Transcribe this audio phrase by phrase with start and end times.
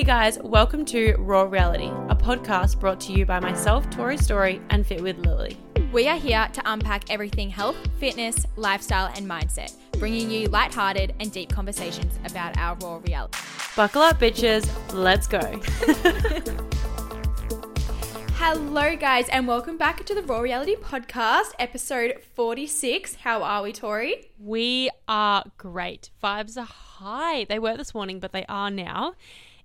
[0.00, 4.62] Hey guys, welcome to Raw Reality, a podcast brought to you by myself, Tori Story,
[4.70, 5.58] and Fit with Lily.
[5.92, 11.30] We are here to unpack everything health, fitness, lifestyle, and mindset, bringing you lighthearted and
[11.30, 13.38] deep conversations about our raw reality.
[13.76, 15.38] Buckle up, bitches, let's go.
[18.36, 23.16] Hello, guys, and welcome back to the Raw Reality Podcast, episode 46.
[23.16, 24.30] How are we, Tori?
[24.38, 26.08] we are great.
[26.24, 27.44] Vibes are high.
[27.44, 29.12] They were this morning, but they are now.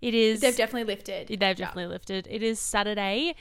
[0.05, 0.39] It is.
[0.41, 1.27] They've definitely lifted.
[1.29, 2.27] They've definitely lifted.
[2.29, 3.35] It is Saturday.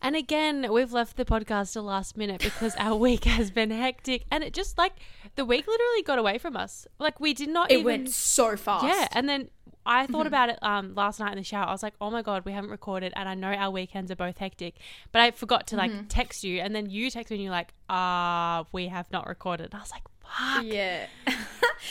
[0.00, 4.24] And again, we've left the podcast to last minute because our week has been hectic.
[4.30, 4.92] And it just like
[5.34, 6.86] the week literally got away from us.
[6.98, 7.84] Like we did not It even.
[7.84, 8.86] went so fast.
[8.86, 9.08] Yeah.
[9.12, 9.50] And then
[9.84, 11.66] I thought about it um, last night in the shower.
[11.66, 13.12] I was like, oh my God, we haven't recorded.
[13.16, 14.76] And I know our weekends are both hectic.
[15.12, 16.60] But I forgot to like text you.
[16.60, 19.66] And then you text me and you're like, ah, we have not recorded.
[19.72, 20.64] And I was like, fuck.
[20.64, 21.06] Yeah.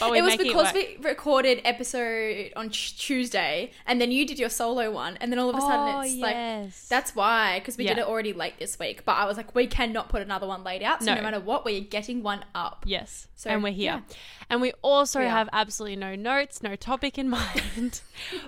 [0.00, 4.38] But it was making it because we recorded episode on Tuesday, and then you did
[4.38, 6.22] your solo one, and then all of a sudden Oh, it's yes.
[6.22, 9.04] like that's why because we did it already late this week.
[9.04, 11.14] But I was like, we cannot put another one late out, so No.
[11.16, 12.84] no, matter what, we're getting one up.
[12.86, 13.26] Yes.
[13.34, 14.02] So, and we're here.
[14.08, 14.14] yeah.
[14.50, 18.00] And we also We have absolutely no notes, no topic in mind.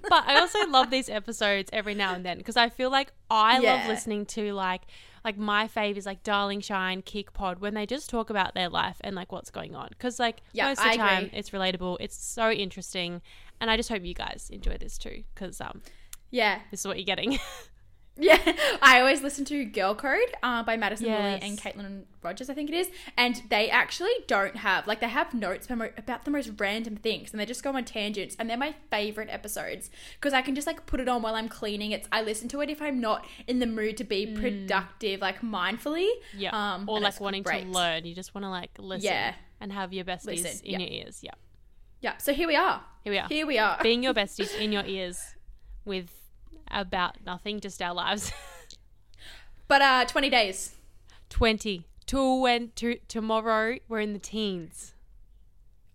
[0.08, 3.58] but I also love these episodes every now and then because I feel like I
[3.60, 4.82] love listening to like
[5.24, 8.68] like my fave is like Darling Shine, Kick Pod when they just talk about their
[8.68, 9.88] life and like what's going on.
[9.90, 11.38] Because like Yeah, most of the I time agree.
[11.38, 13.22] it's relatable, it's so interesting,
[13.60, 15.82] and I just hope you guys enjoy this too because um
[16.30, 17.38] Yeah, this is what you're getting.
[18.20, 18.38] yeah.
[18.82, 21.42] I always listen to Girl Code uh, by Madison Woolley Yes.
[21.42, 25.32] and Caitlin Rogers, I think it is, and they actually don't have like they have
[25.32, 28.74] notes about the most random things, and they just go on tangents, and they're my
[28.90, 31.92] favorite episodes because I can just like put it on while I'm cleaning.
[31.92, 35.40] It's I listen to it if I'm not in the mood to be productive, like
[35.40, 36.08] mindfully.
[36.36, 36.50] yeah.
[36.74, 37.64] Um, or like wanting great.
[37.64, 38.04] to learn.
[38.04, 39.34] You just want to like listen Yeah.
[39.60, 40.86] and have your besties Listen, in yeah.
[40.86, 41.20] your ears.
[41.22, 41.30] Yeah.
[42.02, 42.16] Yeah.
[42.18, 42.82] So here we are.
[43.04, 43.28] Here we are.
[43.28, 43.78] Here we are.
[43.82, 45.18] being your besties in your ears
[45.86, 46.10] with
[46.70, 48.32] about nothing, just our lives.
[49.68, 50.74] But uh, 20 days.
[51.28, 51.84] 20.
[52.06, 54.94] To when to tomorrow we're in the teens.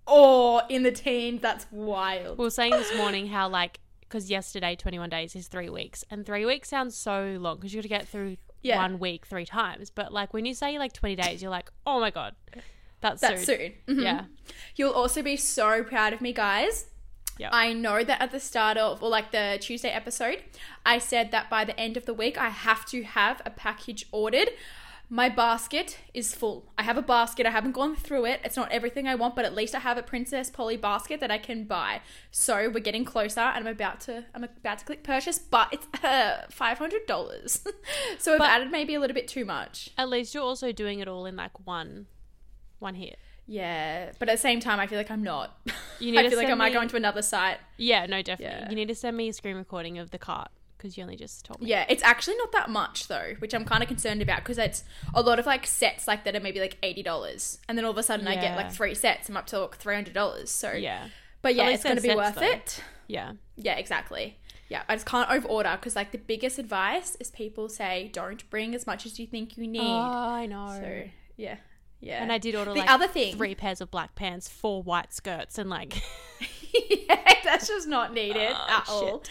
[0.08, 1.42] Oh, in the teens.
[1.42, 2.38] That's wild.
[2.38, 6.26] We were saying this morning how like because yesterday 21 days is three weeks and
[6.26, 8.78] three weeks sounds so long because you got to get through Yeah.
[8.78, 12.00] one week three times but like when you say like 20 days you're like oh
[12.00, 12.34] my god
[13.02, 13.74] that's, That's soon.
[13.88, 13.98] soon.
[13.98, 14.04] Mhm.
[14.04, 14.26] yeah
[14.76, 16.86] You'll also be so proud of me, guys.
[17.38, 20.44] Yeah I know that at the start of, or like the Tuesday episode,
[20.86, 24.08] I said that by the end of the week, I have to have a package
[24.12, 24.50] ordered.
[25.08, 26.66] My basket is full.
[26.80, 27.46] I have a basket.
[27.46, 28.40] I haven't gone through it.
[28.44, 31.30] It's not everything I want, but at least I have a Princess Polly basket that
[31.30, 32.02] I can buy.
[32.32, 36.04] So we're getting closer, and I'm about to I'm about to click purchase, but it's
[36.04, 37.64] uh, five hundred dollars.
[38.18, 39.92] so I've added maybe a little bit too much.
[39.96, 42.08] at least you're also doing it all in like one
[42.80, 45.56] one hit Yeah, but at the same time, I feel like I'm not.
[46.00, 47.58] You need I feel like I might me- go into another site.
[47.78, 48.70] yeah no definitely Yeah.
[48.70, 51.46] you need to send me a screen recording of the cart because you only just
[51.46, 54.40] told me Yeah, it's actually not that much though, which I'm kind of concerned about
[54.40, 54.84] because it's
[55.14, 57.92] a lot of like sets like that are maybe like eighty dollars, and then all
[57.92, 59.30] of a sudden I get like three sets.
[59.30, 60.50] I'm up to like three hundred dollars.
[60.50, 61.08] So yeah
[61.42, 62.42] but yeah, it's gonna be sets, worth though.
[62.42, 62.84] it.
[63.08, 64.38] yeah Yeah, exactly.
[64.68, 68.48] Yeah, I just can't over order because like the biggest advice is people say don't
[68.50, 69.80] bring as much as you think you need.
[69.80, 71.04] oh i know so
[71.38, 71.58] yeah,
[72.00, 72.22] yeah.
[72.22, 75.14] And I did order The like other thing- three pairs of black pants, four white
[75.14, 76.02] skirts, and like
[77.08, 79.24] yeah, that's just not needed Oh, at all.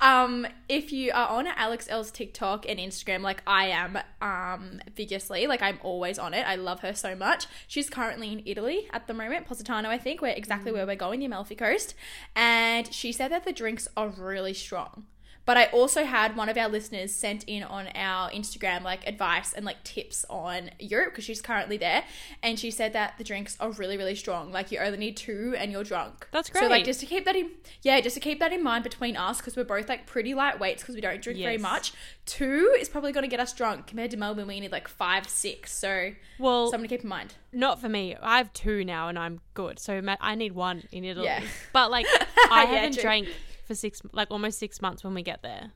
[0.00, 5.46] Um, if you are on Alix Earle's TikTok and Instagram, like I am, um, vigorously,
[5.48, 6.46] like I'm always on it.
[6.46, 7.46] I love her so much.
[7.66, 10.74] She's currently in Italy at the moment, Positano, I think, where exactly Mm.
[10.74, 11.94] where we're going, the Amalfi Coast.
[12.36, 15.06] And she said that the drinks are really strong.
[15.44, 19.52] But I also had one of our listeners sent in on our Instagram like advice
[19.52, 22.04] and like tips on Europe because she's currently there,
[22.42, 24.52] and she said that the drinks are really really strong.
[24.52, 26.28] Like you only need two and you're drunk.
[26.32, 26.62] That's great.
[26.62, 27.50] So like just to keep that in,
[27.82, 30.78] yeah, just to keep that in mind between us because we're both like pretty lightweights
[30.78, 31.92] because we don't drink very much.
[32.24, 34.46] Two is probably going to get us drunk compared to Melbourne.
[34.46, 35.76] We need like five, six.
[35.76, 37.34] So well, something to keep in mind.
[37.52, 38.16] not for me.
[38.22, 39.80] I have two now, and I'm good.
[39.80, 41.26] So I need one in Italy.
[41.26, 41.42] Yeah.
[41.72, 42.06] But like,
[42.50, 43.02] I Yeah, haven't true.
[43.02, 43.28] drank
[43.64, 45.72] for six, like almost six months when we get there.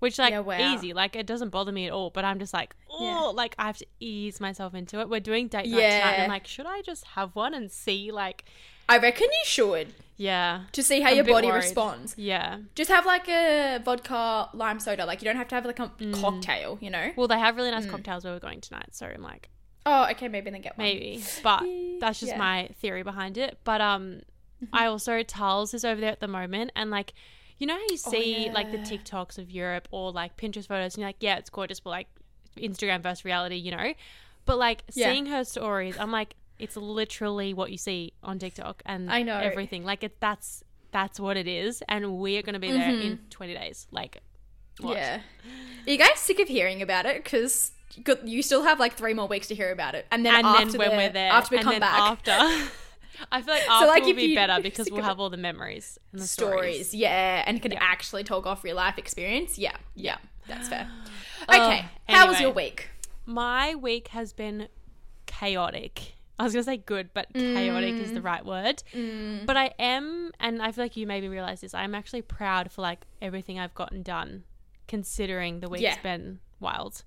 [0.00, 0.74] Which like Yeah, wow.
[0.74, 2.10] easy, like it doesn't bother me at all.
[2.10, 3.16] But I'm just like, Yeah.
[3.20, 5.08] oh, like I have to ease myself into it.
[5.08, 6.12] We're doing date night tonight.
[6.12, 8.12] And I'm like, should I just have one and see?
[8.12, 8.44] Like,
[8.88, 11.58] I reckon you should yeah, to see how I'm your body worried.
[11.58, 12.14] responds.
[12.16, 12.58] yeah.
[12.74, 15.04] Just have like a vodka lime soda.
[15.04, 16.20] Like you don't have to have like a Mm.
[16.20, 16.78] cocktail.
[16.80, 17.10] You know.
[17.16, 17.90] Well, they have really nice Mm.
[17.90, 19.48] cocktails where we're going tonight, so I'm like,
[19.86, 20.28] Oh, okay.
[20.28, 20.86] Maybe then get one.
[20.86, 21.24] maybe.
[21.42, 21.64] But
[22.00, 22.38] that's just Yeah.
[22.38, 23.58] my theory behind it.
[23.64, 24.20] But um,
[24.72, 24.90] I mm-hmm.
[24.90, 27.14] also Tals is over there at the moment, and like,
[27.58, 28.78] you know how you oh, see like the.
[28.78, 32.08] TikToks of Europe or like Pinterest photos, and you're like, yeah, it's gorgeous, but like
[32.56, 33.94] Instagram versus reality, you know.
[34.44, 35.12] But like Yeah.
[35.12, 39.36] seeing her stories, I'm like, it's literally what you see on TikTok and I know.
[39.38, 39.84] everything.
[39.84, 42.96] Like it, that's that's what it is, and we are going to be there in
[42.96, 43.28] mm-hmm.
[43.28, 43.86] 20 days.
[43.90, 44.18] Like,
[44.80, 44.96] what?
[44.96, 45.20] Yeah.
[45.86, 47.22] Are you guys sick of hearing about it?
[47.22, 47.72] Because
[48.24, 50.72] you still have like three more weeks to hear about it, and then And after
[50.72, 52.70] then when the- we're there, after we and come then back, after,
[53.32, 55.98] I feel like after like, will be you- better because we'll have all the memories
[56.12, 56.94] and the stories, stories.
[56.94, 57.78] yeah, and can Yeah.
[57.80, 59.58] actually talk off real life experience.
[59.58, 60.88] Yeah, yeah, that's fair.
[61.48, 62.90] Okay, how was your week?
[63.24, 64.68] My week has been
[65.26, 66.14] chaotic.
[66.38, 68.14] I was gonna say good, but chaotic is Mm.
[68.14, 68.82] the right word.
[69.46, 71.74] But I am, and I feel like you made me realize this.
[71.74, 74.44] I'm actually proud for like everything I've gotten done,
[74.86, 76.00] considering the week's Yeah.
[76.02, 77.02] been wild.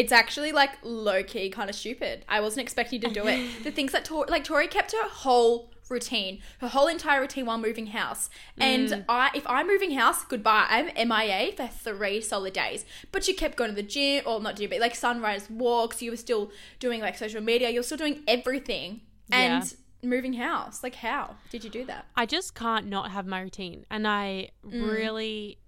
[0.00, 2.24] It's actually like low key kind of stupid.
[2.28, 3.38] I wasn't expecting you to do it.
[3.64, 7.58] the things that Tori, like Tori kept her whole routine, her whole entire routine while
[7.58, 8.28] moving house.
[8.60, 9.04] And Mm.
[9.08, 10.66] I, if I'm moving house, goodbye.
[10.68, 12.84] I'm MIA for three solid days.
[13.10, 16.00] But you kept going to the gym, or not gym, but like sunrise walks.
[16.02, 17.70] You were still doing like social media.
[17.70, 19.00] You were still doing everything.
[19.32, 19.64] And
[20.02, 20.08] Yeah.
[20.08, 22.06] moving house, like how did you do that?
[22.16, 24.80] I just can't not have my routine, and I Mm.
[24.92, 25.58] really,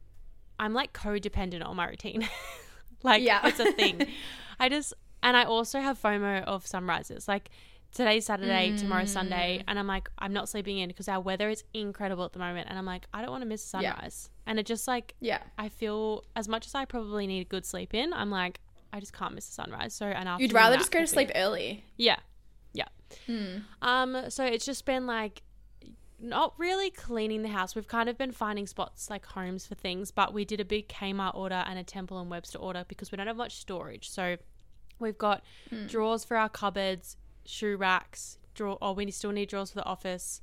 [0.58, 2.28] I'm like codependent on my routine.
[3.02, 3.47] like Yeah.
[3.47, 4.06] it's a thing.
[4.61, 4.93] I just,
[5.23, 7.26] and I also have FOMO of sunrises.
[7.29, 7.50] Like
[7.93, 9.14] today's Saturday, tomorrow's Mm.
[9.14, 12.38] Sunday, and I'm like, I'm not sleeping in because our weather is incredible at the
[12.38, 13.93] moment, and I'm like, I don't want to miss a Yeah.
[13.94, 14.31] sunrise.
[14.47, 15.38] And it just like, Yeah.
[15.58, 18.61] I feel as much as I probably need a good sleep in, I'm like,
[18.93, 19.94] I just can't miss the sunrise.
[19.94, 21.85] So an You'd rather just go to sleep early.
[21.97, 22.17] yeah.
[22.73, 22.87] Yeah.
[23.26, 23.58] Hmm.
[23.82, 25.43] Um, so it's just been like
[26.22, 27.75] not really cleaning the house.
[27.75, 30.88] We've kind of been finding spots like homes for things, but we did a big
[30.88, 34.11] Kmart order and a Temple and Webster order because we don't have much storage.
[34.11, 34.37] So
[34.99, 35.43] we've got
[35.87, 40.40] drawers for our cupboards, shoe racks, drawer or we still need drawers for the office.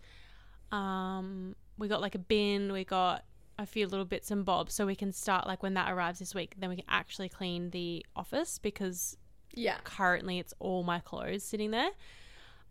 [0.72, 3.24] Um, we got like a bin, we got
[3.60, 6.36] a few little bits and bobs so we can start like when that arrives this
[6.36, 9.18] week, then we can actually clean the office because
[9.54, 9.78] Yeah.
[9.84, 11.90] currently it's all my clothes sitting there.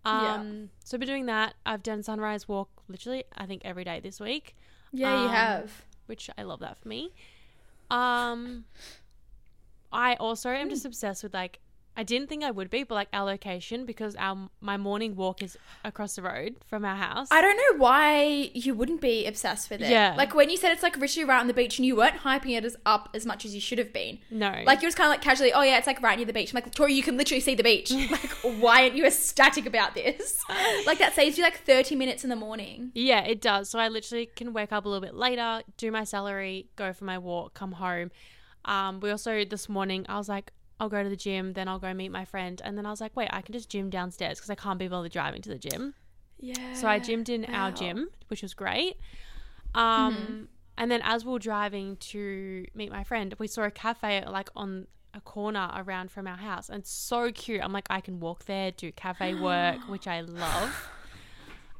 [0.06, 0.34] Yeah.
[0.36, 1.54] Um, so I've been doing that.
[1.64, 4.54] I've done sunrise walk literally, I think every day this week,
[4.92, 5.82] Yeah, you Um, have.
[6.06, 7.12] which I love that for me.
[7.90, 8.64] Um,
[9.92, 11.60] I also am just obsessed with like
[11.96, 15.42] I didn't think I would be, but like our location because our my morning walk
[15.42, 17.28] is across the road from our house.
[17.30, 19.88] I don't know why you wouldn't be obsessed with it.
[19.90, 20.14] Yeah.
[20.16, 22.56] Like when you said it's like literally right on the beach and you weren't hyping
[22.56, 24.18] it as up as much as you should have been.
[24.30, 26.32] no, Like you're just kind of like casually, oh yeah, it's like right near the
[26.32, 26.52] beach.
[26.52, 27.90] I'm like, Tori, you can literally see the beach.
[28.10, 30.38] like, why aren't you ecstatic about this?
[30.86, 32.90] like that saves you like 30 minutes in the morning.
[32.94, 33.70] Yeah, it does.
[33.70, 37.04] So I literally can wake up a little bit later, do my celery, go for
[37.04, 38.10] my walk, come home.
[38.66, 41.78] Um, we also this morning I was like, I'll go to the gym, then I'll
[41.78, 44.38] go meet my friend, and then I was like, wait, I can just gym downstairs
[44.38, 45.94] because I can't be bothered driving to the gym.
[46.38, 46.74] Yeah.
[46.74, 48.96] So I gymmed in our gym, which was great.
[49.74, 54.22] Um, and then as we were driving to meet my friend, we saw a cafe
[54.26, 57.62] like on a corner around from our house, and so cute.
[57.62, 60.90] I'm like, I can walk there, do cafe work, which I love.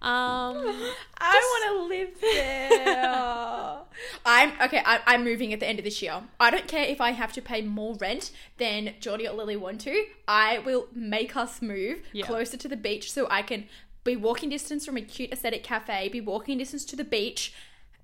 [0.02, 0.56] Um,
[1.18, 1.34] I
[1.64, 3.78] want to live there.
[4.26, 4.82] I'm okay.
[4.84, 6.22] I, I'm moving at the end of this year.
[6.38, 9.80] I don't care if I have to pay more rent than Geordie or Lily want
[9.82, 10.04] to.
[10.28, 12.26] I will make us move Yeah.
[12.26, 13.64] closer to the beach so I can
[14.04, 17.52] be walking distance from a cute aesthetic cafe, be walking distance to the beach,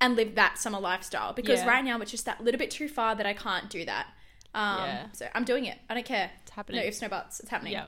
[0.00, 1.32] and live that summer lifestyle.
[1.32, 1.68] Because Yeah.
[1.68, 4.06] right now it's just that little bit too far that I can't do that.
[4.54, 5.06] Um, Yeah.
[5.12, 5.78] So I'm doing it.
[5.88, 6.30] I don't care.
[6.42, 6.80] it's happening.
[6.80, 7.38] No ifs, no buts.
[7.40, 7.74] It's happening.
[7.74, 7.86] yeah.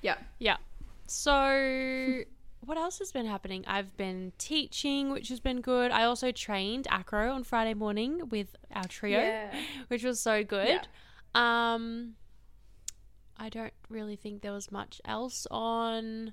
[0.00, 0.16] Yeah.
[0.38, 0.56] Yeah.
[1.06, 2.22] So,
[2.64, 3.64] what else has been happening?
[3.66, 5.90] I've been teaching, which has been good.
[5.90, 9.54] I also trained acro on Friday morning with our trio, Yeah.
[9.88, 10.68] which was so good.
[11.34, 11.74] Yeah.
[11.74, 12.14] Um,
[13.36, 16.32] I don't really think there was much else on.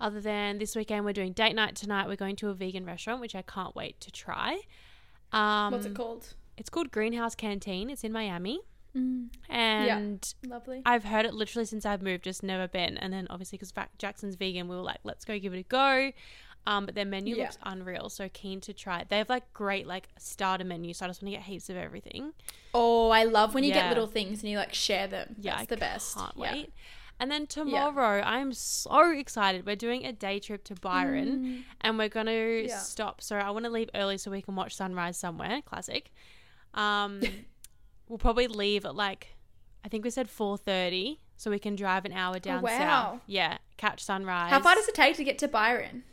[0.00, 2.08] Other than this weekend, we're doing date night tonight.
[2.08, 4.60] We're going to a vegan restaurant, which I can't wait to try.
[5.32, 6.34] Um, What's it called?
[6.56, 7.90] It's called Greenhouse Canteen.
[7.90, 8.60] It's in Miami,
[8.96, 10.82] Mm, and lovely.
[10.86, 12.96] I've heard it literally since I've moved, just never been.
[12.98, 16.12] And then obviously because Jackson's vegan, we were like, let's go give it a go.
[16.66, 17.42] Um, but their menu Yeah.
[17.42, 19.08] looks unreal, so keen to try it.
[19.10, 21.76] They have like great like starter menu, so I just want to get heaps of
[21.76, 22.32] everything.
[22.72, 23.82] Oh, I love when you Yeah.
[23.82, 25.36] get little things and you like share them.
[25.38, 26.16] Yeah, That's I the best.
[26.16, 26.52] Can't Yeah.
[26.54, 26.72] wait.
[27.20, 29.66] And then tomorrow, I'm so excited.
[29.66, 32.68] We're doing a day trip to Byron, and we're gonna Mm.
[32.68, 32.78] Yeah.
[32.78, 33.20] stop.
[33.20, 35.60] So I want to leave early so we can watch sunrise somewhere.
[35.62, 36.10] Classic.
[36.72, 37.20] Um,
[38.08, 39.36] we'll probably leave at like,
[39.84, 42.78] I think we said four thirty, so we can drive an hour oh, down wow.
[42.78, 43.20] south.
[43.26, 44.50] Yeah, catch sunrise.
[44.50, 46.04] How far does it take to get to Byron?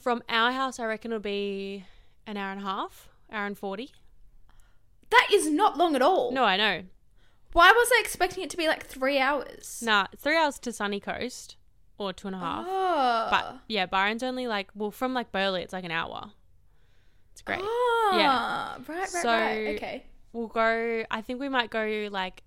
[0.00, 1.84] From our house, I reckon it'll be
[2.26, 3.90] an hour and a half, hour and forty.
[5.10, 6.32] That is not long at all.
[6.32, 6.82] No, I know.
[7.52, 9.82] Why was I expecting it to be like three hours?
[9.84, 11.56] Nah, three hours to Sunny Coast,
[11.98, 12.64] or two and a half.
[12.66, 13.28] Oh.
[13.30, 16.32] But yeah, Byron's only like well from like Burleigh, it's like an hour.
[17.32, 17.60] It's great.
[17.62, 18.14] Oh.
[18.16, 18.30] Yeah.
[18.30, 19.76] Ah, right, right, So- right.
[19.76, 20.06] Okay.
[20.32, 21.04] We'll go.
[21.10, 22.42] I think we might go like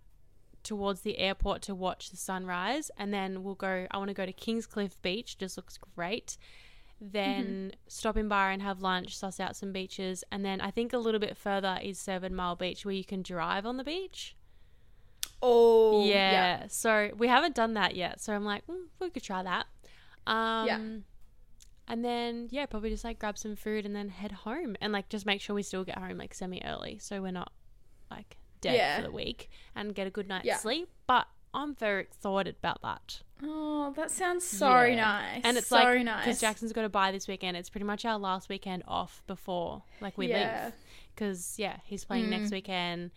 [0.64, 3.88] towards the airport to watch the sunrise, and then we'll go.
[3.92, 5.38] I want to go to Kingscliff Beach.
[5.38, 6.38] Just looks great.
[7.00, 10.94] then stop in bar and have lunch, suss out some beaches, and then I think
[10.94, 14.36] a little bit further is Seven Mile Beach where you can drive on the beach.
[15.42, 16.68] Oh, yeah.
[16.68, 18.22] So we haven't done that yet.
[18.22, 19.66] So I'm like, mm, we could try that.
[20.26, 20.80] Um, Yeah.
[21.88, 25.08] And then yeah, probably just like grab some food and then head home and like
[25.10, 27.52] just make sure we still get home like semi early so we're not
[28.12, 28.96] like dead Yeah.
[28.98, 30.58] for the week and get a good night's Yeah.
[30.58, 30.90] sleep.
[31.08, 33.22] But I'm very excited about that.
[33.44, 34.96] Oh, that sounds so Yeah.
[34.96, 35.42] nice.
[35.44, 36.26] And it's so like nice.
[36.26, 37.56] because Jackson's got to bye this weekend.
[37.58, 40.74] It's pretty much our last weekend off before like we leave.
[41.14, 42.30] Because yeah, he's playing Mm.
[42.30, 43.12] next weekend.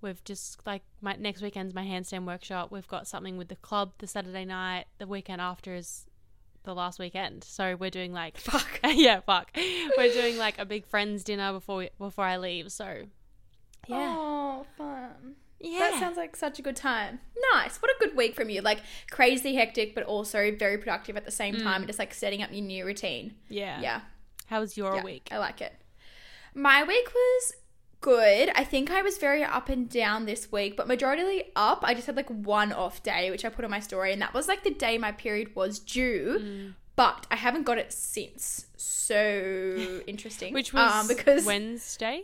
[0.00, 2.70] We've just like my next weekend's my handstand workshop.
[2.70, 4.86] We've got something with the club the Saturday night.
[4.98, 6.06] The weekend after is
[6.62, 7.42] the last weekend.
[7.44, 8.80] So we're doing like Fuck.
[8.84, 9.50] yeah, fuck.
[9.56, 12.70] We're doing like a big friends dinner before we, before I leave.
[12.70, 13.04] So
[13.88, 15.34] yeah, Oh, fun.
[15.60, 15.78] yeah.
[15.80, 17.20] That sounds like such a good time.
[17.54, 17.78] Nice.
[17.78, 18.60] What a good week from you.
[18.60, 18.80] Like
[19.10, 21.82] crazy hectic, but also very productive at the same time.
[21.82, 23.34] And just like setting up your new routine.
[23.48, 23.80] yeah.
[23.80, 24.00] Yeah.
[24.46, 25.28] How was your yeah, week?
[25.30, 25.74] I like it.
[26.54, 27.52] My week was
[28.00, 28.50] good.
[28.54, 31.80] I think I was very up and down this week, but majority up.
[31.82, 34.32] I just had like one off day, which I put on my story, and that
[34.32, 36.38] was like the day my period was due.
[36.40, 36.74] Mm.
[36.96, 38.66] But I haven't got it since.
[38.76, 40.52] So interesting.
[40.58, 42.22] Which was um, because Wednesday.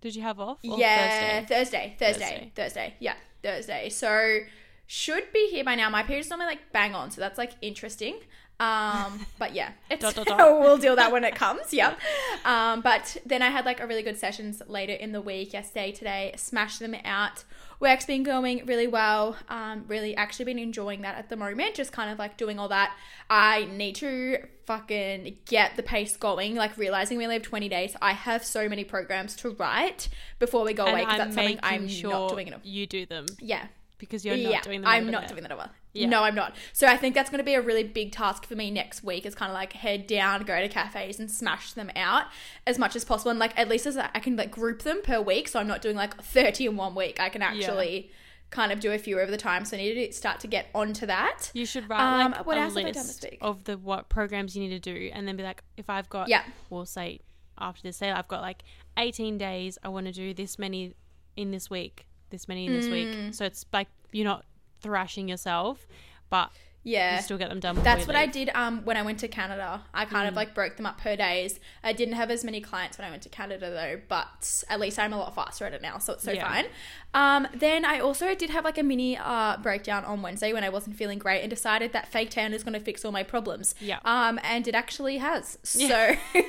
[0.00, 0.58] Did you have off?
[0.68, 1.54] Or yeah, Thursday?
[1.54, 3.88] Thursday, Thursday, Thursday, Yeah, Thursday.
[3.88, 4.38] So
[4.86, 5.90] should be here by now.
[5.90, 8.18] My period's normally like bang on, so that's like interesting.
[8.58, 10.60] Um, but yeah, it's, Dot, dot, dot.
[10.60, 11.72] we'll deal that when it comes.
[11.72, 11.98] Yep.
[12.44, 15.92] Um, but then I had like a really good sessions later in the week, yesterday,
[15.92, 16.34] today.
[16.36, 17.44] Smashed them out.
[17.80, 19.36] Work's been going really well.
[19.48, 21.74] Um, really actually been enjoying that at the moment.
[21.74, 22.96] Just kind of like doing all that.
[23.28, 26.54] I need to fucking get the pace going.
[26.54, 27.94] Like realizing we only have 20 days.
[28.00, 31.88] I have so many programs to write before we go away because that's something I'm
[31.88, 32.60] sure not doing enough.
[32.64, 33.66] you do them Yeah.
[33.98, 34.90] because you're not yeah, doing them.
[34.90, 35.70] I'm not doing that well.
[35.96, 36.08] Yeah.
[36.08, 36.54] No, I'm not.
[36.72, 39.24] So I think that's going to be a really big task for me next week.
[39.26, 42.24] Is kind of like head down, go to cafes, and smash them out
[42.66, 43.30] as much as possible.
[43.30, 45.82] And like at least as I can like group them per week, so I'm not
[45.82, 47.20] doing like 30 in one week.
[47.20, 48.10] I can actually
[48.50, 49.64] kind of do a few over the time.
[49.64, 51.50] So I need to start to get onto that.
[51.52, 54.54] You should write Um, like what a else have I list of the what programs
[54.56, 56.42] you need to do, and then be like, if I've got, Yeah.
[56.70, 57.18] we'll say
[57.58, 58.62] after this, sale, I've got like
[58.98, 59.78] 18 days.
[59.82, 60.94] I want to do this many
[61.36, 62.92] in this week, this many in this Mm.
[63.26, 63.34] week.
[63.34, 64.44] So it's like you're not
[64.80, 65.86] thrashing yourself,
[66.30, 66.50] but
[66.86, 67.16] Yeah.
[67.16, 67.76] you still get them done.
[67.82, 69.82] That's what I did um, when I went to Canada.
[69.92, 70.36] I kind of Mm.
[70.36, 71.58] like broke them up per days.
[71.84, 74.98] I didn't have as many clients when I went to Canada though, but at least
[74.98, 76.48] I'm a lot faster at it now, so it's so Yeah.
[76.48, 76.66] fine.
[77.12, 80.68] Um, then I also did have like a mini uh, breakdown on Wednesday when I
[80.68, 83.74] wasn't feeling great and decided that fake tan is going to fix all my problems.
[83.80, 83.98] Yeah.
[84.04, 85.58] Um, and it actually has.
[85.74, 86.16] Yeah.
[86.34, 86.40] So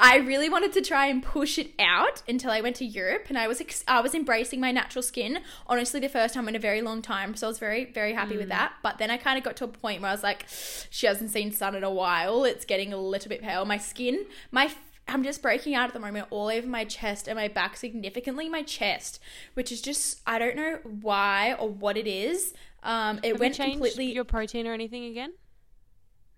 [0.00, 3.38] I really wanted to try and push it out until I went to Europe, and
[3.38, 5.40] I was ex- I was embracing my natural skin.
[5.66, 8.34] Honestly, the first time in a very long time, so I was very very happy
[8.34, 8.38] Mm.
[8.38, 8.72] with that.
[8.82, 10.46] But then I kind of got to a point where I was like,
[10.90, 12.44] she hasn't seen sun in a while.
[12.44, 13.64] It's getting a little bit pale.
[13.64, 14.70] My skin, my
[15.08, 18.48] I'm just breaking out at the moment all over my chest and my back, significantly
[18.48, 19.20] my chest,
[19.54, 22.54] which is just I don't know why or what it is.
[22.82, 25.32] Um, it Have went changed completely your protein or anything again?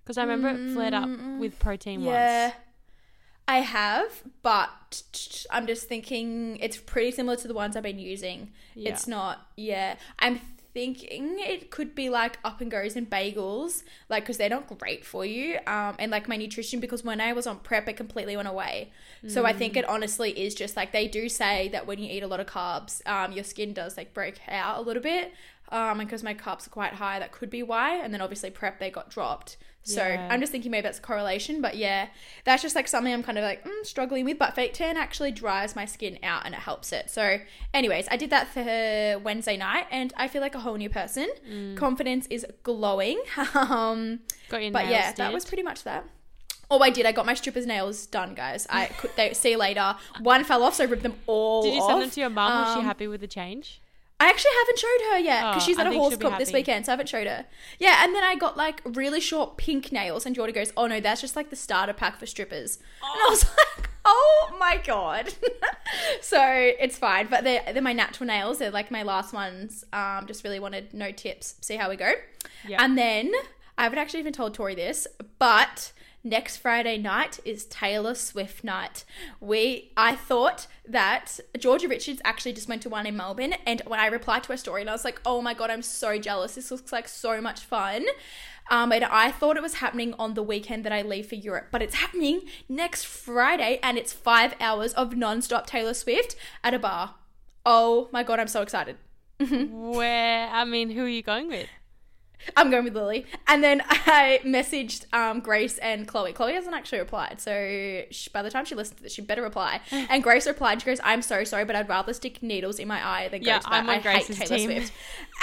[0.03, 1.09] Because I remember it flared up
[1.39, 2.45] with protein Mm, Yeah.
[2.47, 2.57] once.
[3.49, 5.03] I have, but
[5.51, 8.53] I'm just thinking it's pretty similar to the ones I've been using.
[8.75, 8.91] Yeah.
[8.93, 9.97] It's not, yeah.
[10.19, 10.41] I'm
[10.75, 15.05] thinking it could be like up and goes and bagels, like because they're not great
[15.05, 15.59] for you.
[15.67, 18.91] Um, and like my nutrition, because when I was on prep, it completely went away.
[19.27, 19.59] So I Mm.
[19.59, 22.41] think it honestly is just like they do say that when you eat a lot
[22.41, 25.33] of carbs, um, your skin does like break out a little bit.
[25.71, 27.97] Um, and because my carbs are quite high, that could be why.
[27.97, 29.57] And then obviously prep, they got dropped.
[29.85, 30.29] So Yeah.
[30.31, 32.07] I'm just thinking maybe that's a correlation, but yeah,
[32.45, 34.39] that's just like something I'm kind of like mm, struggling with.
[34.39, 37.11] But fake tan actually dries my skin out and it helps it.
[37.11, 37.39] So,
[37.75, 41.29] anyways, I did that for Wednesday night, and I feel like a whole new person.
[41.51, 41.77] Mm.
[41.77, 43.21] Confidence is glowing.
[43.55, 46.05] um, Got your but yeah, that was pretty much that.
[46.71, 47.05] Oh, I did.
[47.05, 48.67] I got my strippers nails done, guys.
[48.71, 49.11] I could.
[49.17, 49.95] They see you later.
[50.21, 51.63] One fell off, so I ripped them all.
[51.65, 52.65] Did you send them to your mum?
[52.65, 53.82] Was she Um, happy with the change?
[54.23, 56.87] I actually haven't showed her yet because Oh, she's at a horse comp this weekend,
[56.87, 57.45] so I haven't showed her.
[57.81, 61.01] Yeah, and then I got like really short pink nails, and Jordan goes, "Oh no,
[61.01, 65.35] that's just like the starter pack for strippers." And I was like, "Oh my god!"
[66.21, 68.59] so it's fine, but they're they're my natural nails.
[68.59, 69.85] They're like my last ones.
[69.93, 71.57] Um, just really wanted no tips.
[71.61, 72.13] See how we go.
[72.69, 72.83] Yeah.
[72.83, 73.33] And then
[73.77, 75.09] I haven't actually even told Tori this,
[75.41, 75.93] but
[76.25, 79.05] next Friday night is Taylor Swift night.
[79.41, 84.01] We I thought that Georgia Richards actually just went to one in Melbourne, and when
[84.01, 86.55] I replied to her story, and I was like, "Oh my god, I'm so jealous!
[86.55, 88.07] This looks like so much fun."
[88.71, 91.69] Um, and I thought it was happening on the weekend that I leave for Europe,
[91.73, 96.79] but it's happening next Friday, and it's five hours of non-stop Taylor Swift at a
[96.79, 97.17] bar.
[97.67, 98.97] Oh my god, I'm so excited.
[99.51, 100.49] Where?
[100.49, 101.69] I mean, who are you going with?
[102.57, 103.27] I'm going with Lily.
[103.47, 106.33] And then I messaged um, Grace and Chloe.
[106.33, 107.41] Chloe hasn't actually replied.
[107.41, 109.81] So she, by the time she listens to this, she better reply.
[110.13, 110.81] And Grace replied.
[110.83, 113.59] She goes, I'm so sorry, but I'd rather stick needles in my eye than Yeah,
[113.59, 113.75] go to that.
[113.75, 114.93] I'm on I Grace's hate Taylor team." Swift.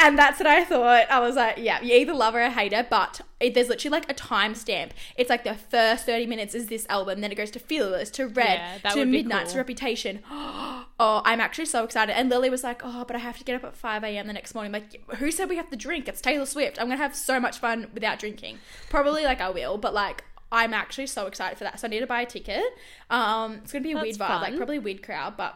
[0.02, 1.10] And that's what I thought.
[1.10, 3.92] I was like, yeah, you either love her or hate her, but it, there's literally
[4.00, 4.92] like a timestamp.
[5.18, 8.28] It's like the first 30 minutes is this album, then it goes to Fearless, to
[8.28, 9.54] Red, Yeah, to would be Midnight, cool.
[9.54, 10.20] to Reputation.
[11.02, 12.14] Oh, I'm actually so excited.
[12.18, 14.28] And Lily was like, oh, but I have to get up at 5 a.m.
[14.28, 14.74] the next morning.
[14.74, 16.10] Like, who said we have to drink?
[16.10, 16.78] It's Taylor Swift.
[16.78, 18.60] I'm to have so much fun without drinking.
[18.90, 21.80] Probably like I will, but like, I'm actually so excited for that.
[21.80, 22.64] So I need to buy a ticket.
[23.10, 25.56] Um, it's to be a That's weird vibe, like probably a weird crowd, but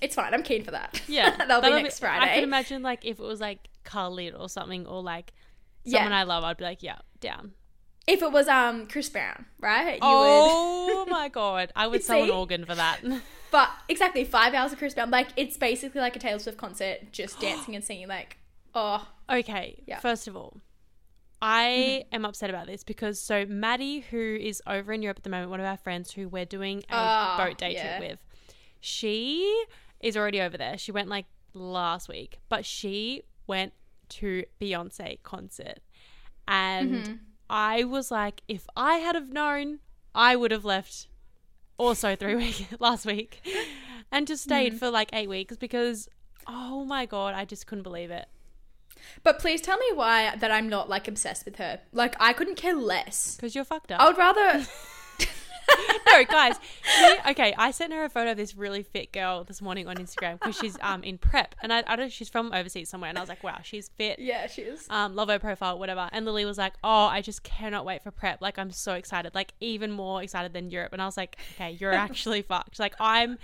[0.00, 0.32] it's fine.
[0.34, 1.00] I'm keen for that.
[1.08, 2.24] Yeah, That'll, be next Friday.
[2.30, 5.32] I could imagine like if it was like Khalid or something, or like
[5.84, 5.98] Yeah.
[5.98, 7.52] someone I love, I'd be like, yeah, down.
[8.06, 9.94] if it was um Chris Brown, right?
[9.94, 10.00] You would.
[10.02, 13.00] oh my god, I would sell an organ for that.
[13.50, 15.10] But exactly five hours of Chris Brown.
[15.10, 18.06] Like it's basically like a Taylor Swift concert, just dancing and singing.
[18.06, 18.36] Like,
[18.74, 20.00] oh, Okay, Yeah.
[20.00, 20.60] first of all,
[21.42, 25.30] I am upset about this because so Maddie, who is over in Europe at the
[25.30, 27.98] moment, one of our friends who we're doing a Ah, boat day yeah.
[27.98, 28.18] trip with,
[28.80, 29.64] she
[30.00, 30.76] is already over there.
[30.76, 33.72] She went like last week, but she went
[34.10, 35.78] to Beyonce concert,
[36.48, 37.12] and Mm-hmm.
[37.48, 39.80] I was like, if I had have known,
[40.14, 41.06] I would have left.
[41.78, 43.40] Also, three week last week,
[44.12, 44.50] and just Mm-hmm.
[44.50, 46.08] stayed for like eight weeks because,
[46.46, 48.28] oh my god, I just couldn't believe it.
[49.22, 51.80] But please tell me why that I'm not like obsessed with her.
[51.92, 53.36] Like I couldn't care less.
[53.36, 54.00] Because you're fucked up.
[54.00, 54.66] I would rather.
[56.06, 56.56] no, guys.
[56.82, 59.96] She, okay, I sent her a photo of this really fit girl this morning on
[59.96, 62.12] Instagram because she's um in prep, and I, I don't.
[62.12, 64.18] She's from overseas somewhere, and I was like, wow, she's fit.
[64.18, 64.86] yeah, she is.
[64.90, 66.08] Um, love her profile, whatever.
[66.12, 68.40] And Lily was like, oh, I just cannot wait for prep.
[68.40, 70.92] Like, I'm so excited, like even more excited than Europe.
[70.92, 72.78] And I was like, okay, you're actually fucked.
[72.78, 73.38] Like, I'm,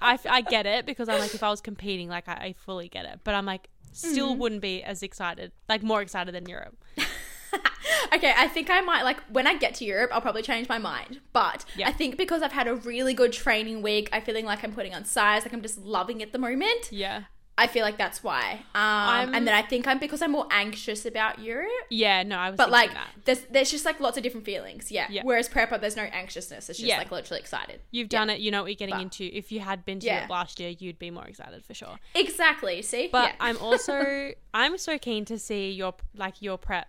[0.00, 2.88] I, I get it because I'm like, if I was competing, like, I, I fully
[2.88, 3.20] get it.
[3.24, 4.40] But I'm like, still Mm-hmm.
[4.40, 6.76] wouldn't be as excited, like more excited than Europe.
[8.12, 10.78] Okay, I think I might like when I get to Europe, I'll probably change my
[10.78, 11.20] mind.
[11.32, 11.88] But Yeah.
[11.88, 14.94] I think because I've had a really good training week, I'm feeling like I'm putting
[14.94, 16.90] on size, like I'm just loving it at the moment.
[16.90, 17.24] Yeah.
[17.62, 18.62] I feel like that's why.
[18.74, 21.68] Um, and then I think I'm because I'm more anxious about Europe.
[21.90, 22.22] Yeah.
[22.22, 22.56] No, I was.
[22.56, 23.08] But like, that.
[23.26, 24.90] there's there's just like lots of different feelings.
[24.90, 25.06] Yeah.
[25.10, 25.22] Yeah.
[25.24, 26.70] Whereas prep, up, there's no anxiousness.
[26.70, 26.96] It's just Yeah.
[26.98, 27.80] like literally excited.
[27.90, 28.40] You've done it.
[28.40, 29.24] You know what you're getting But- into.
[29.24, 30.14] If you had been to Yeah.
[30.14, 31.98] Europe last year, you'd be more excited for sure.
[32.14, 32.80] Exactly.
[32.82, 33.08] See.
[33.12, 33.34] But.
[33.40, 36.88] I'm also I'm so keen to see your like your prep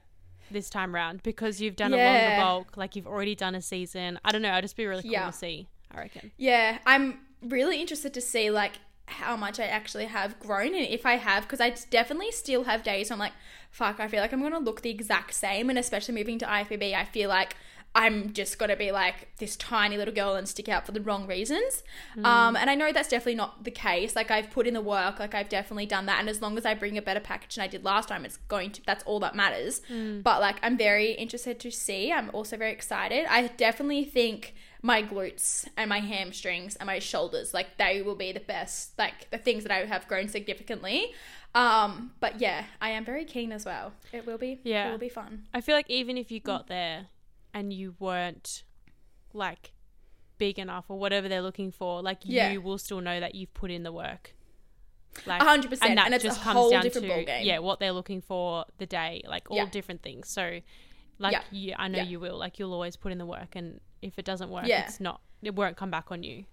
[0.49, 2.11] this time round because you've done a Yeah.
[2.13, 2.77] longer bulk.
[2.77, 4.19] Like you've already done a season.
[4.23, 4.51] I don't know.
[4.51, 5.27] I'd just be really cool Yeah.
[5.27, 5.67] to see.
[5.93, 6.31] I reckon.
[6.37, 8.73] Yeah, I'm really interested to see like
[9.05, 12.83] how much I actually have grown and if I have because I definitely still have
[12.83, 13.33] days I'm like,
[13.69, 16.93] fuck, I feel like I'm gonna look the exact same and especially moving to IFBB,
[16.93, 17.55] I feel like
[17.93, 21.27] I'm just gonna be like this tiny little girl and stick out for the wrong
[21.27, 21.83] reasons.
[22.23, 24.15] Um, and I know that's definitely not the case.
[24.15, 26.65] Like I've put in the work, like I've definitely done that, and as long as
[26.65, 28.81] I bring a better package than I did last time, it's going to.
[28.85, 29.81] That's all that matters.
[30.21, 32.13] But like I'm very interested to see.
[32.13, 33.25] I'm also very excited.
[33.29, 38.31] I definitely think my glutes and my hamstrings and my shoulders like they will be
[38.31, 41.13] the best like the things that i have grown significantly
[41.53, 44.87] um but yeah i am very keen as well it will be Yeah.
[44.87, 47.07] it will be fun I feel like even if you got there
[47.53, 48.63] and you weren't
[49.33, 49.73] like
[50.37, 52.51] big enough or whatever they're looking for, like Yeah.
[52.51, 54.33] you will still know that you've put in the work.
[55.27, 57.91] Like A hundred percent, that and it's a just whole different to yeah what they're
[57.91, 59.69] looking for the day, like all Yeah.
[59.69, 60.29] different things.
[60.29, 60.61] So,
[61.19, 61.43] like Yeah.
[61.51, 62.03] you, I know Yeah.
[62.05, 62.37] you will.
[62.37, 64.85] Like you'll always put in the work, and if it doesn't work, Yeah.
[64.85, 65.21] it's not.
[65.41, 66.45] It won't come back on you.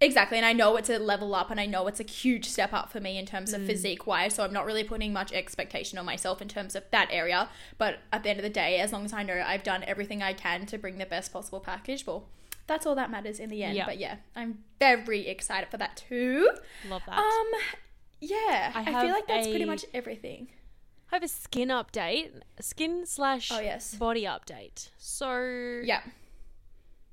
[0.00, 2.72] exactly and i know it's a level up and i know it's a huge step
[2.72, 3.56] up for me in terms Mm.
[3.56, 6.84] of physique wise so i'm not really putting much expectation on myself in terms of
[6.92, 9.64] that area but at the end of the day as long as i know i've
[9.64, 12.28] done everything i can to bring the best possible package well
[12.68, 13.86] that's all that matters in the end Yeah.
[13.86, 16.48] but yeah i'm very excited for that too
[16.88, 17.18] Love that.
[17.18, 17.46] um
[18.20, 20.48] yeah I i, feel like that's pretty much everything
[21.10, 22.28] I have a skin update,
[22.60, 23.94] skin slash Oh, yes.
[23.94, 24.90] body update.
[24.98, 26.02] So yeah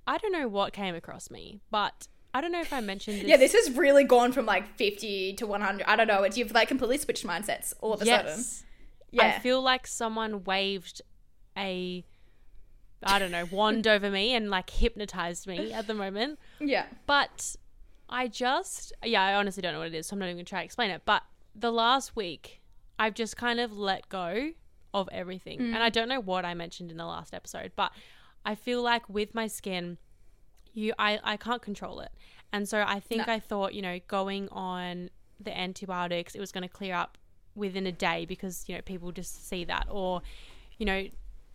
[0.07, 3.27] I don't know what came across me, but I don't know if I mentioned this.
[3.27, 5.85] Yeah, this has really gone from like 50 to 100.
[5.87, 6.23] I don't know.
[6.23, 8.25] It's, you've like completely switched mindsets all of a sudden.
[8.27, 8.63] yes.
[9.11, 9.27] Yeah.
[9.27, 11.01] I feel like someone waved
[11.57, 12.03] a
[13.03, 16.39] I don't know, wand over me and like hypnotized me at the moment.
[16.59, 16.85] yeah.
[17.05, 17.55] But
[18.09, 20.45] I just yeah, I honestly don't know what it is, so I'm not even gonna
[20.45, 21.03] try to explain it.
[21.05, 21.23] But
[21.55, 22.61] the last week
[22.99, 24.51] I've just kind of let go
[24.93, 25.59] of everything.
[25.59, 25.73] Mm.
[25.73, 27.91] And I don't know what I mentioned in the last episode, but
[28.45, 29.97] I feel like with my skin,
[30.73, 32.11] you I, I can't control it.
[32.53, 33.33] And so I think No.
[33.33, 37.17] I thought, you know, going on the antibiotics, it was gonna clear up
[37.55, 39.87] within a day because, you know, people just see that.
[39.89, 40.21] Or,
[40.77, 41.07] you know,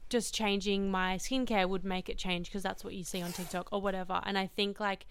[0.08, 3.68] just changing my skincare would make it change because that's what you see on TikTok
[3.72, 4.20] or whatever.
[4.24, 5.06] And I think like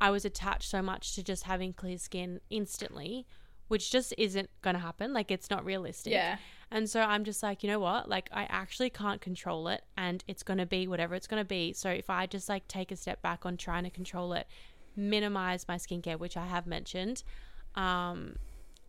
[0.00, 3.26] I was attached so much to just having clear skin instantly,
[3.66, 5.12] which just isn't going to happen.
[5.12, 6.12] Like it's not realistic.
[6.12, 6.36] Yeah.
[6.70, 8.08] And so I'm just like, you know what?
[8.08, 11.48] Like, I actually can't control it and it's going to be whatever it's going to
[11.48, 11.72] be.
[11.72, 14.46] So if I just like take a step back on trying to control it,
[14.94, 17.22] minimize my skincare, which I have mentioned,
[17.74, 18.36] um,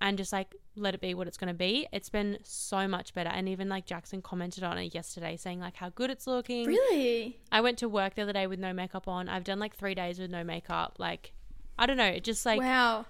[0.02, 3.14] and just like let it be what it's going to be, it's been so much
[3.14, 3.30] better.
[3.30, 6.68] And even like Jackson commented on it yesterday saying like how good it's looking.
[6.68, 7.40] Really?
[7.52, 9.30] I went to work the other day with no makeup on.
[9.30, 10.96] I've done like three days with no makeup.
[10.98, 11.34] Like,
[11.78, 12.06] I don't know.
[12.06, 13.06] It just like, wow.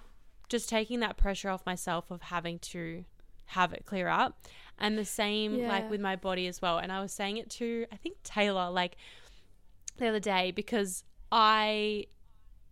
[0.48, 3.04] just taking that pressure off myself of having to
[3.50, 4.38] have it clear up.
[4.78, 5.68] And the same Yeah.
[5.68, 6.78] like with my body as well.
[6.78, 8.96] And I was saying it to I think Taylor like
[9.98, 12.06] the other day because I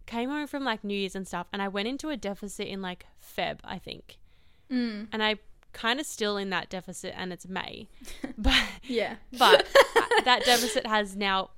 [0.06, 2.80] came home from like New Year's and stuff and I went into a deficit in
[2.80, 4.18] like Feb, I think.
[4.70, 5.08] Mm.
[5.12, 5.36] And I
[5.74, 7.88] kind of still in that deficit and it's May.
[8.38, 9.16] But Yeah.
[9.38, 9.66] but
[10.24, 11.50] that deficit has now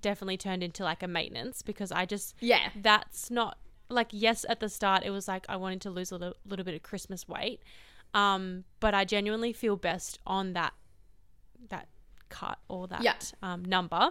[0.00, 2.70] definitely turned into like a maintenance because I just Yeah.
[2.74, 3.58] that's not
[3.90, 6.64] like yes at the start it was like I wanted to lose a little, little
[6.64, 7.60] bit of Christmas weight,
[8.14, 10.72] um, but I genuinely feel best on that
[11.68, 11.88] that
[12.28, 13.14] cut or that Yeah.
[13.42, 14.10] um, number.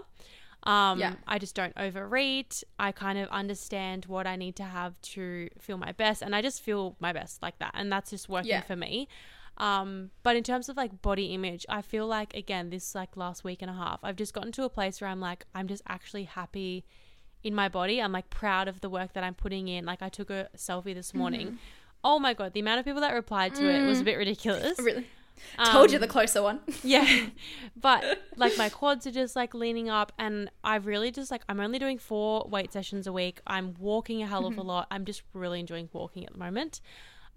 [0.63, 1.15] Um, Yeah.
[1.25, 2.63] I just don't overeat.
[2.77, 6.41] I kind of understand what I need to have to feel my best, and I
[6.41, 8.61] just feel my best like that, and that's just working Yeah.
[8.61, 9.07] for me.
[9.57, 13.43] Um, but in terms of like body image, I feel like again this like last
[13.43, 15.81] week and a half, I've just gotten to a place where I'm like I'm just
[15.87, 16.85] actually happy
[17.43, 18.01] in my body.
[18.01, 19.85] I'm like proud of the work that I'm putting in.
[19.85, 21.47] Like I took a selfie this morning.
[21.47, 21.55] Mm-hmm.
[22.03, 24.79] Oh my god, the amount of people that replied to it was a bit ridiculous.
[24.79, 24.85] Mm.
[24.89, 25.07] Really?
[25.71, 26.59] Told you Um, the closer one.
[26.83, 27.27] yeah.
[27.79, 28.03] But
[28.35, 31.79] like my quads are just like leaning up and I really just like I'm only
[31.79, 33.39] doing four weight sessions a week.
[33.47, 34.87] I'm walking a hell of a lot.
[34.91, 36.81] I'm just really enjoying walking at the moment.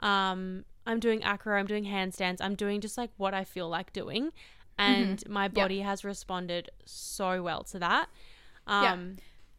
[0.01, 3.93] Um I'm doing acro, I'm doing handstands, I'm doing just like what I feel like
[3.93, 4.33] doing.
[4.79, 8.09] And my body has responded so well to that.
[8.67, 8.97] Um Yeah.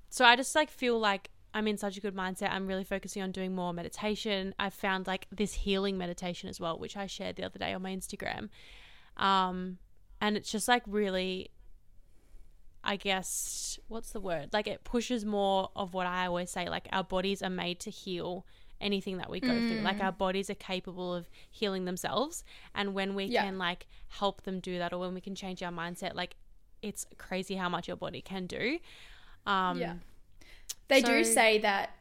[0.10, 2.50] so I just like feel like I'm in such a good mindset.
[2.52, 4.56] I'm really focusing on doing more meditation.
[4.60, 7.82] I found like this healing meditation as well, which I shared the other day on
[7.82, 8.50] my Instagram.
[9.18, 9.78] Um,
[10.20, 11.52] and it's just like really,
[12.84, 14.50] I guess, what's the word?
[14.52, 16.68] Like it pushes more of what I always say.
[16.70, 18.46] Like our bodies are made to heal
[18.82, 19.78] anything that we go through.
[19.82, 20.06] Like Mm.
[20.06, 22.44] our bodies are capable of healing themselves,
[22.76, 23.44] and when we Yeah.
[23.44, 26.36] can like help them do that, or when we can change our mindset, like
[26.82, 28.80] it's crazy how much your body can do.
[29.46, 29.94] Um, Yeah.
[30.88, 31.92] They do say that,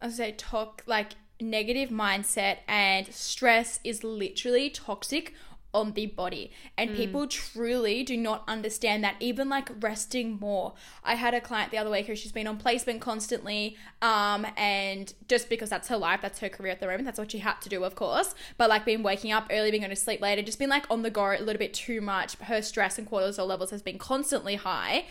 [0.00, 5.34] I say, talk like negative mindset and stress is literally toxic
[5.74, 6.52] on the body.
[6.76, 10.74] And people truly do not understand that, even like resting more.
[11.02, 15.12] I had a client the other week who she's been on placement constantly, um, and
[15.28, 17.60] just because that's her life, that's her career at the moment, that's what she had
[17.62, 18.34] to do, of course.
[18.58, 21.02] But like been waking up early, being going to sleep later, just been like on
[21.02, 22.36] the go a little bit too much.
[22.36, 25.06] Her stress and cortisol levels has been constantly high.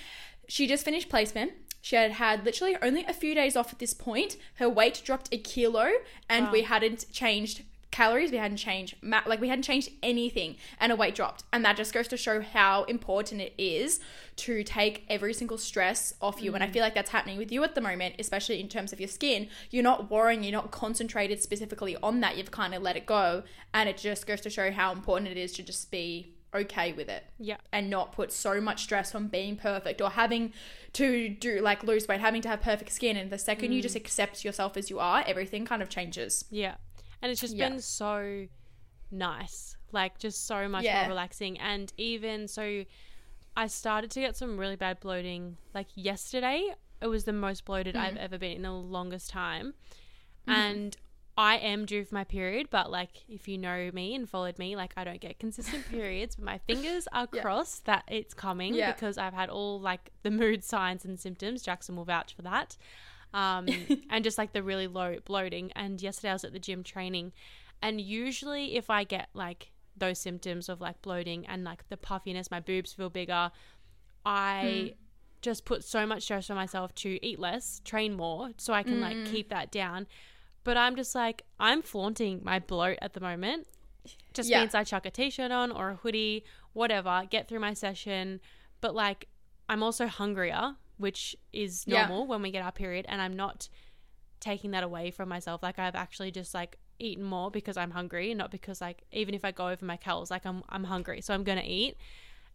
[0.48, 1.54] She just finished placement.
[1.82, 4.38] She had had literally only a few days off at this point.
[4.56, 5.92] Her weight dropped a kilo,
[6.30, 6.52] and Wow.
[6.52, 8.32] we hadn't changed calories.
[8.32, 11.44] We hadn't changed ma- like we hadn't changed anything, and her weight dropped.
[11.52, 14.00] And that just goes to show how important it is
[14.38, 16.56] to take every single stress off you.
[16.56, 16.74] And I mm.
[16.74, 19.50] feel like that's happening with you at the moment, especially in terms of your skin.
[19.70, 20.44] You're not worrying.
[20.44, 22.38] You're not concentrated specifically on that.
[22.38, 25.38] You've kind of let it go, and it just goes to show how important it
[25.38, 27.58] is to just be okay with it yeah.
[27.72, 30.52] and not put so much stress on being perfect or having
[30.94, 33.18] to do like lose weight, having to have perfect skin.
[33.18, 34.02] And the second you just mm.
[34.02, 36.46] accept yourself as you are, everything kind of changes.
[36.50, 36.76] Yeah.
[37.22, 37.70] And it's just Yeah.
[37.70, 38.48] been so
[39.10, 39.78] nice.
[39.92, 41.02] Like just so much Yeah.
[41.02, 41.60] more relaxing.
[41.60, 42.86] And even so
[43.56, 46.74] I started to get some really bad bloating like yesterday.
[47.02, 48.24] It was the most bloated I've mm.
[48.24, 49.74] ever been in the longest time.
[50.48, 50.52] Mm-hmm.
[50.52, 50.98] And
[51.38, 54.76] I am due for my period, but like if you know me and followed me,
[54.76, 57.42] like I don't get consistent periods, but my fingers are Yeah.
[57.42, 58.92] crossed that it's coming Yeah.
[58.92, 61.64] because I've had all like the mood signs and symptoms.
[61.64, 62.78] Jackson will vouch for that.
[63.34, 63.70] Um,
[64.10, 65.72] and just like the really low bloating.
[65.72, 67.32] And yesterday I was at the gym training,
[67.82, 72.52] and usually if I get like those symptoms of like bloating and like the puffiness,
[72.52, 73.50] my boobs feel bigger,
[74.26, 74.96] I
[75.42, 79.02] just put so much stress on myself to eat less, train more, so I can
[79.02, 80.08] like keep that down.
[80.64, 83.68] But I'm just like I'm flaunting my bloat at the moment.
[84.34, 84.62] Just Yeah.
[84.62, 86.44] means I chuck a t-shirt on or a hoodie,
[86.74, 88.40] whatever, get through my session.
[88.80, 89.28] But like
[89.70, 92.02] I'm also hungrier, which is Yeah.
[92.08, 93.70] normal when we get our period, and I'm not
[94.40, 95.62] taking that away from myself.
[95.64, 99.44] Like I've actually just like eaten more because I'm hungry, not because like even if
[99.46, 101.98] I go over my calories, like I'm I'm hungry, so I'm gonna eat.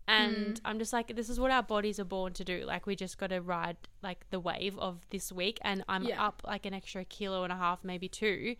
[0.08, 0.34] Mm-hmm.
[0.42, 2.64] And I'm just like, this is what our bodies are born to do.
[2.64, 6.24] Like we just got to ride like the wave of this week, and I'm Yeah.
[6.24, 8.56] up like an extra kilo and a half, maybe two.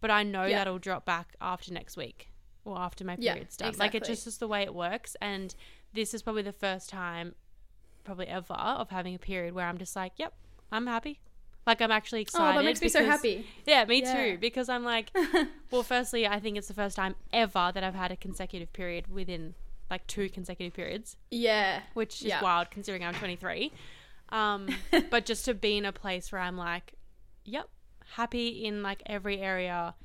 [0.00, 0.58] But I know Yeah.
[0.58, 2.30] that'll drop back after next week
[2.64, 3.56] or after my Yeah, starts.
[3.56, 3.74] done.
[3.78, 5.16] Like it's just, just the way it works.
[5.22, 5.54] And
[5.92, 7.34] this is probably the first time,
[8.04, 10.34] probably ever, of having a period where I'm just like, yep,
[10.70, 11.20] I'm happy.
[11.66, 12.54] Like I'm actually excited.
[12.54, 13.46] Oh, that makes me so happy.
[13.66, 14.14] Yeah, me Yeah.
[14.32, 14.38] too.
[14.38, 15.10] Because I'm like,
[15.70, 19.06] well, firstly, I think it's the first time ever that I've had a consecutive period
[19.12, 19.54] within
[19.90, 21.82] like two consecutive periods, Yeah.
[21.94, 22.42] which is Yeah.
[22.42, 23.72] wild considering I'm 23.
[24.32, 24.68] Um,
[25.10, 26.94] but just to be in a place where I'm like,
[27.44, 27.68] yep,
[28.14, 29.96] happy in like every area.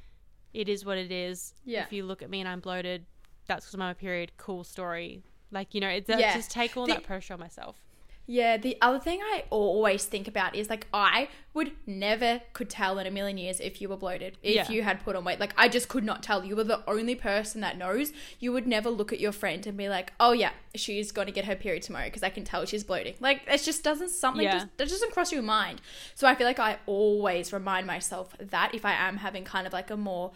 [0.52, 1.54] It is what it is.
[1.64, 1.84] Yeah.
[1.84, 3.06] If you look at me and I'm bloated,
[3.46, 4.32] that's because I'm on my period.
[4.38, 5.22] Cool story.
[5.52, 6.34] Like you know, it's Yeah.
[6.34, 7.78] just take all The- that pressure on myself.
[8.28, 12.98] Yeah, the other thing I always think about is like I would never could tell
[12.98, 14.70] in a million years if you were bloated, if Yeah.
[14.72, 15.40] you had put on weight.
[15.40, 16.44] Like I just could not tell.
[16.44, 18.12] You were the only person that knows.
[18.40, 21.32] You would never look at your friend and be like, "Oh yeah, she's going to
[21.32, 24.44] get her period tomorrow because I can tell she's bloating." Like it just doesn't something
[24.44, 24.54] Yeah.
[24.54, 25.82] just that doesn't cross your mind.
[26.16, 29.74] So I feel like I always remind myself that if I am having kind of
[29.74, 30.32] like a more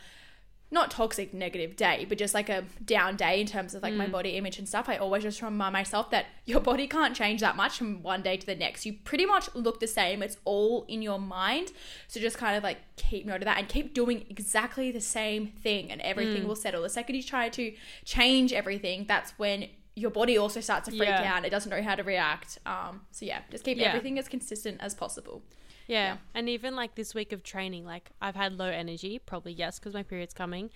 [0.72, 4.06] not toxic negative day, but just like a down day in terms of like my
[4.08, 7.56] body image and stuff, I always just remind myself that your body can't change that
[7.56, 8.86] much from one day to the next.
[8.86, 10.22] You pretty much look the same.
[10.22, 11.72] It's all in your mind.
[12.08, 15.48] So just kind of like keep note of that and keep doing exactly the same
[15.48, 16.84] thing and everything will settle.
[16.84, 17.74] The second you try to
[18.06, 21.34] change everything, that's when your body also starts to freak Yeah.
[21.36, 21.46] out.
[21.46, 22.60] It doesn't know how to react.
[22.66, 23.88] Um, so yeah, just keep Yeah.
[23.88, 25.42] everything as consistent as possible.
[25.90, 26.04] Yeah.
[26.14, 26.18] Yeah.
[26.34, 29.94] And even like this week of training, like I've had low energy, probably yes, because
[29.94, 30.70] my period's coming.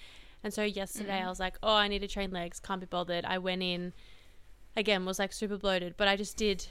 [0.44, 1.28] And so yesterday Mm-hmm.
[1.28, 3.24] I was like, oh, I need to train legs, can't be bothered.
[3.24, 3.94] I went in,
[4.76, 6.68] again, was like super bloated, but I just did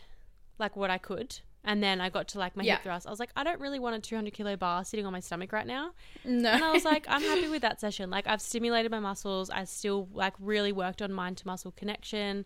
[0.59, 1.39] like what I could.
[1.65, 2.75] And then I got to like my Yeah.
[2.75, 3.07] hip thrust.
[3.07, 5.53] I was like, I don't really want a 200 kilo bar sitting on my stomach
[5.53, 5.93] right now.
[6.25, 6.51] No.
[6.51, 8.11] And I was like, I'm happy with that session.
[8.11, 9.49] Like I've stimulated my muscles.
[9.49, 12.45] I still like really worked on mind to muscle connection.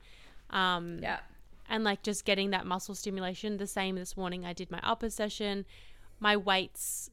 [0.50, 1.20] Um, yeah.
[1.68, 3.56] and like just getting that muscle stimulation.
[3.56, 5.64] The same this morning, I did my upper session.
[6.20, 7.10] My weights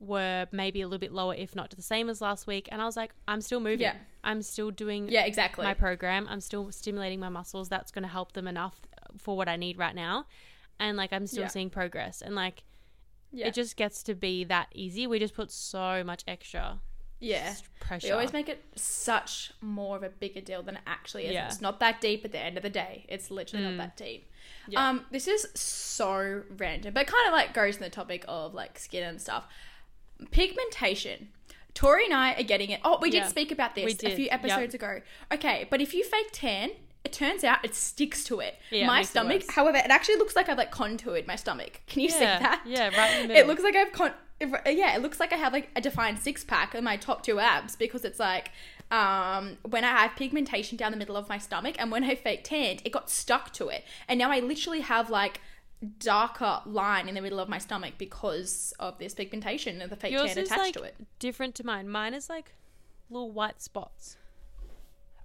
[0.00, 2.68] were maybe a little bit lower, if not to the same as last week.
[2.70, 3.80] And I was like, I'm still moving.
[3.80, 3.94] Yeah.
[4.22, 5.64] I'm still doing Yeah, exactly.
[5.64, 6.26] my program.
[6.28, 7.68] I'm still stimulating my muscles.
[7.68, 8.80] That's going to help them enough
[9.18, 10.26] for what I need right now.
[10.78, 11.48] And like, I'm still Yeah.
[11.48, 12.22] seeing progress.
[12.22, 12.64] And like,
[13.32, 13.48] yeah.
[13.48, 15.06] it just gets to be that easy.
[15.06, 16.80] We just put so much extra
[17.20, 17.54] yeah.
[17.80, 18.08] pressure.
[18.08, 21.34] We always make it such more of a bigger deal than it actually is.
[21.34, 21.46] Yeah.
[21.46, 23.06] It's not that deep at the end of the day.
[23.08, 23.78] It's literally not mm.
[23.78, 24.30] that deep.
[24.68, 24.88] Yeah.
[24.88, 28.78] Um, this is so random, but kind of like goes in the topic of like
[28.78, 29.46] skin and stuff.
[30.30, 31.28] Pigmentation.
[31.74, 32.80] Tori and I are getting it.
[32.84, 33.28] Oh, we did Yeah.
[33.28, 34.32] speak about this a few Yep.
[34.44, 35.00] episodes ago.
[35.32, 36.70] Okay, but if you fake tan,
[37.02, 38.58] it turns out it sticks to it.
[38.70, 39.50] Yeah, my it stomach, worse.
[39.54, 41.80] however, it actually looks like I've like contoured my stomach.
[41.86, 42.62] Can you see that?
[42.64, 43.42] yeah, right in the middle.
[43.42, 46.44] It looks like I've con- yeah, it looks like I have like a defined six
[46.44, 48.50] pack in my top two abs because it's like
[48.90, 52.44] um when I have pigmentation down the middle of my stomach and when I fake
[52.44, 53.84] tanned, it got stuck to it.
[54.08, 55.40] And now I literally have like
[55.98, 60.12] darker line in the middle of my stomach because of this pigmentation and the fake
[60.12, 60.94] Yours tan attached like to it.
[61.18, 61.88] different to mine.
[61.88, 62.54] Mine is like
[63.10, 64.16] little white spots.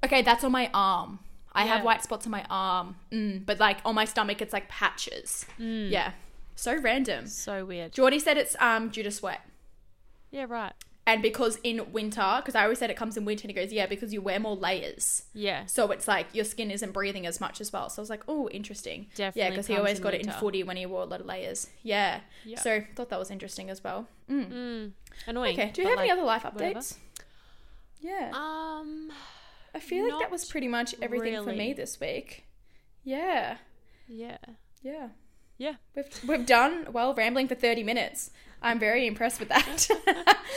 [0.03, 1.19] Okay, that's on my arm.
[1.51, 4.69] I have white spots on my arm, mm, but like on my stomach, it's like
[4.69, 5.45] patches.
[5.59, 5.89] Mm.
[5.89, 6.11] Yeah,
[6.55, 7.27] so random.
[7.27, 7.91] So weird.
[7.91, 9.41] Geordie said it's um due to sweat.
[10.31, 10.73] Yeah, right.
[11.09, 13.73] And because in winter, because I always said it comes in winter, and he goes,
[13.73, 15.23] yeah, because you wear more layers.
[15.33, 15.65] Yeah.
[15.65, 17.89] So it's like your skin isn't breathing as much as well.
[17.89, 19.07] So I was like, oh, interesting.
[19.15, 19.41] Definitely.
[19.41, 20.39] yeah, because he always got it in winter.
[20.39, 21.65] footy when he wore a lot of layers.
[21.81, 22.19] Yeah.
[22.45, 22.59] Yeah.
[22.59, 24.07] So thought that was interesting as well.
[24.29, 24.51] Mm.
[24.51, 24.91] Mm,
[25.25, 25.59] annoying.
[25.59, 25.71] Okay.
[25.71, 26.79] Do you have any other life whatever.
[26.79, 26.97] updates?
[28.01, 28.29] Yeah.
[28.31, 29.11] Um.
[29.73, 32.45] I feel like that was pretty much everything for me this week.
[33.03, 33.57] Yeah.
[34.07, 34.37] Yeah.
[34.83, 35.07] Yeah.
[35.57, 35.73] Yeah.
[35.95, 38.29] We've we've done well rambling for 30 minutes.
[38.61, 39.87] I'm very impressed with that.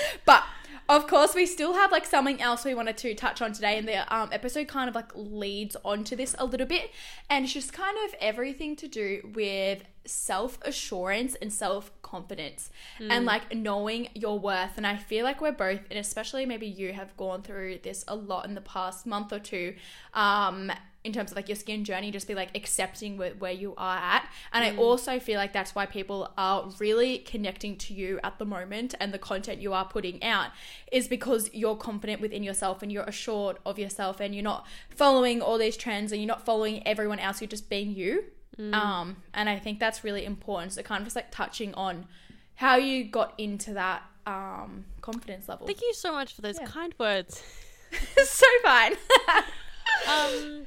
[0.25, 0.45] but
[0.89, 3.89] of course, we still have like something else we wanted to touch on today, and
[3.89, 6.91] the um, episode kind of like leads onto this a little bit,
[7.31, 13.25] and it's just kind of everything to do with self assurance and self confidence, and
[13.25, 14.77] like knowing your worth.
[14.77, 18.17] And I feel like we're both, and especially maybe you have gone through this a
[18.17, 19.75] lot in the past month or two.
[20.15, 20.71] Um,
[21.05, 23.97] in terms of like your skin journey, just be like accepting where, where you are
[23.97, 24.29] at.
[24.53, 28.45] And I also feel like that's why people are really connecting to you at the
[28.45, 30.51] moment and the content you are putting out
[30.93, 35.43] is because you're confident within yourself and you're assured of yourself and you're not following
[35.43, 38.25] all these trends and you're not following everyone else, you're just being you.
[38.73, 40.73] Um, and I think that's really important.
[40.75, 42.07] So kind of just like touching on
[42.55, 45.67] how you got into that um, confidence level.
[45.67, 46.67] Thank you so much for those Yeah.
[46.67, 47.43] kind words.
[48.25, 48.95] so fine.
[50.09, 50.67] Um.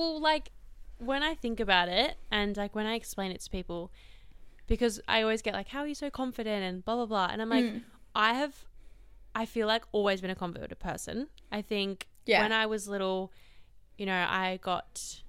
[0.00, 0.50] Well, like
[0.98, 3.90] when I think about it, and like when I explain it to people,
[4.66, 7.40] because I always get like, "How are you so confident?" and blah blah blah, and
[7.42, 7.82] I'm like, Mm.
[8.14, 8.54] I have,
[9.34, 11.28] I feel like always been a confident person.
[11.52, 12.40] I think Yeah.
[12.42, 13.30] when I was little,
[13.98, 15.22] you know, I got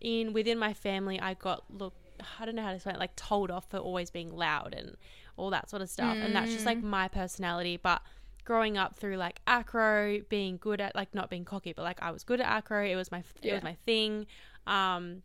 [0.00, 1.20] in within my family.
[1.20, 1.94] I got look.
[2.40, 2.98] I don't know how to explain it.
[2.98, 4.96] Like told off for always being loud and
[5.36, 7.76] all that sort of stuff, and that's just like my personality.
[7.76, 8.00] But
[8.46, 12.10] growing up through like acro, being good at like not being cocky, but like I
[12.10, 12.82] was good at acro.
[12.86, 14.26] It was my it was my thing.
[14.66, 15.22] Um,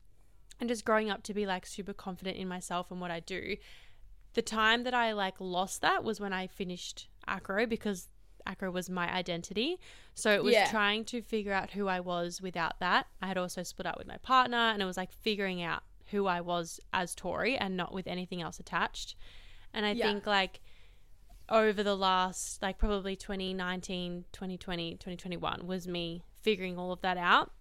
[0.60, 3.56] and just growing up to be like super confident in myself and what I do.
[4.34, 8.10] The time that I like lost that was when I finished acro because
[8.48, 9.80] acro was my identity
[10.16, 10.68] so it was Yeah.
[10.72, 14.08] trying to figure out who i was without that i had also split up with
[14.08, 17.94] my partner and it was like figuring out who i was as tori and not
[17.94, 19.16] with anything else attached
[19.76, 20.06] and i Yeah.
[20.08, 20.60] think like
[21.52, 27.52] over the last like probably 2019 2020 2021 was me figuring all of that out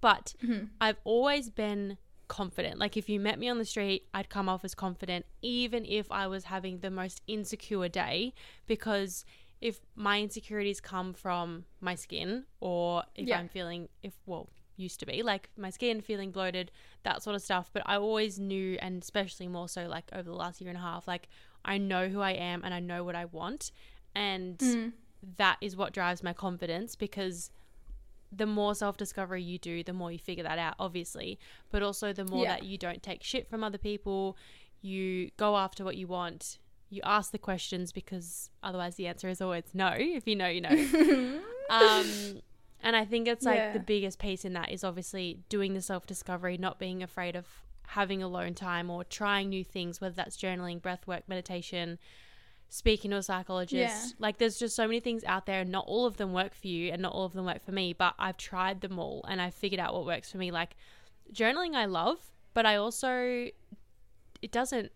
[0.00, 0.66] but Mm-hmm.
[0.80, 1.96] i've always been
[2.28, 5.84] confident like if you met me on the street i'd come off as confident even
[5.86, 8.32] if i was having the most insecure day
[8.66, 9.24] because
[9.60, 13.38] if my insecurities come from my skin or if Yeah.
[13.38, 16.70] i'm feeling if well used to be like my skin feeling bloated
[17.04, 20.34] that sort of stuff but i always knew and especially more so like over the
[20.34, 21.28] last year and a half like
[21.64, 23.70] i know who i am and i know what i want
[24.14, 24.92] and Mm.
[25.36, 27.50] that is what drives my confidence because
[28.30, 31.38] the more self discovery you do, the more you figure that out, obviously,
[31.70, 32.54] but also the more Yeah.
[32.56, 34.36] that you don't take shit from other people,
[34.82, 36.58] you go after what you want,
[36.90, 39.92] you ask the questions because otherwise the answer is always no.
[39.96, 40.70] If you know, you know.
[41.70, 42.40] um,
[42.82, 43.72] and I think it's like Yeah.
[43.72, 47.46] the biggest piece in that is obviously doing the self discovery, not being afraid of
[47.88, 51.98] having alone time or trying new things, whether that's journaling, breath work, meditation,
[52.68, 54.06] speaking to a psychologist.
[54.06, 54.10] Yeah.
[54.18, 56.66] Like there's just so many things out there and not all of them work for
[56.66, 59.40] you and not all of them work for me, but I've tried them all and
[59.40, 60.50] I've figured out what works for me.
[60.50, 60.76] Like
[61.32, 62.18] journaling I love,
[62.52, 63.48] but I also
[64.42, 64.90] it doesn't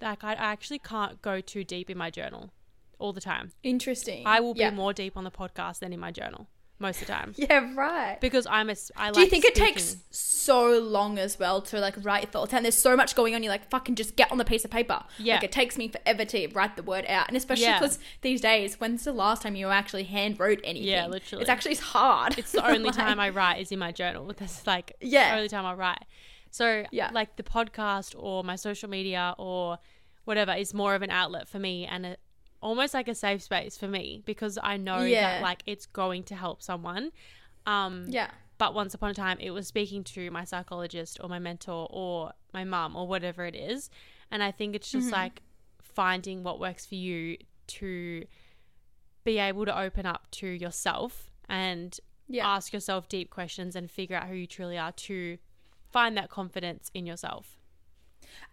[0.00, 2.52] like I, I actually can't go too deep in my journal
[2.98, 3.52] all the time.
[3.62, 4.26] Interesting.
[4.26, 4.70] I will be yeah.
[4.70, 6.48] more deep on the podcast than in my journal
[6.80, 7.34] most of the time.
[7.38, 8.18] Yeah, right.
[8.20, 11.78] Because I'm a I like Do you think it takes so long as well to
[11.78, 12.52] like write thoughts?
[12.52, 13.42] And there's so much going on.
[13.42, 15.02] You're like, fucking just get on the piece of paper.
[15.18, 15.34] Yeah.
[15.34, 17.28] Like it takes me forever to write the word out.
[17.28, 17.78] And especially Yeah.
[17.78, 20.88] because these days, when's the last time you actually hand wrote anything?
[20.88, 21.42] Yeah, literally.
[21.42, 22.38] It's actually hard.
[22.38, 24.32] It's the only Like, time I write is in my journal.
[24.36, 25.30] That's like Yeah.
[25.32, 26.04] the only time I write.
[26.50, 27.10] So Yeah.
[27.12, 29.78] like the podcast or my social media or
[30.24, 32.16] whatever is more of an outlet for me and a,
[32.62, 35.20] almost like a safe space for me because I know Yeah.
[35.38, 37.12] that like it's going to help someone.
[37.66, 38.30] Um, Yeah.
[38.58, 42.32] But once upon a time, it was speaking to my psychologist or my mentor or
[42.52, 43.88] my mum or whatever it is.
[44.30, 45.14] And I think it's just Mm-hmm.
[45.14, 45.42] like
[45.80, 48.26] finding what works for you to
[49.24, 52.46] be able to open up to yourself and Yeah.
[52.46, 55.38] ask yourself deep questions and figure out who you truly are to
[55.90, 57.58] find that confidence in yourself.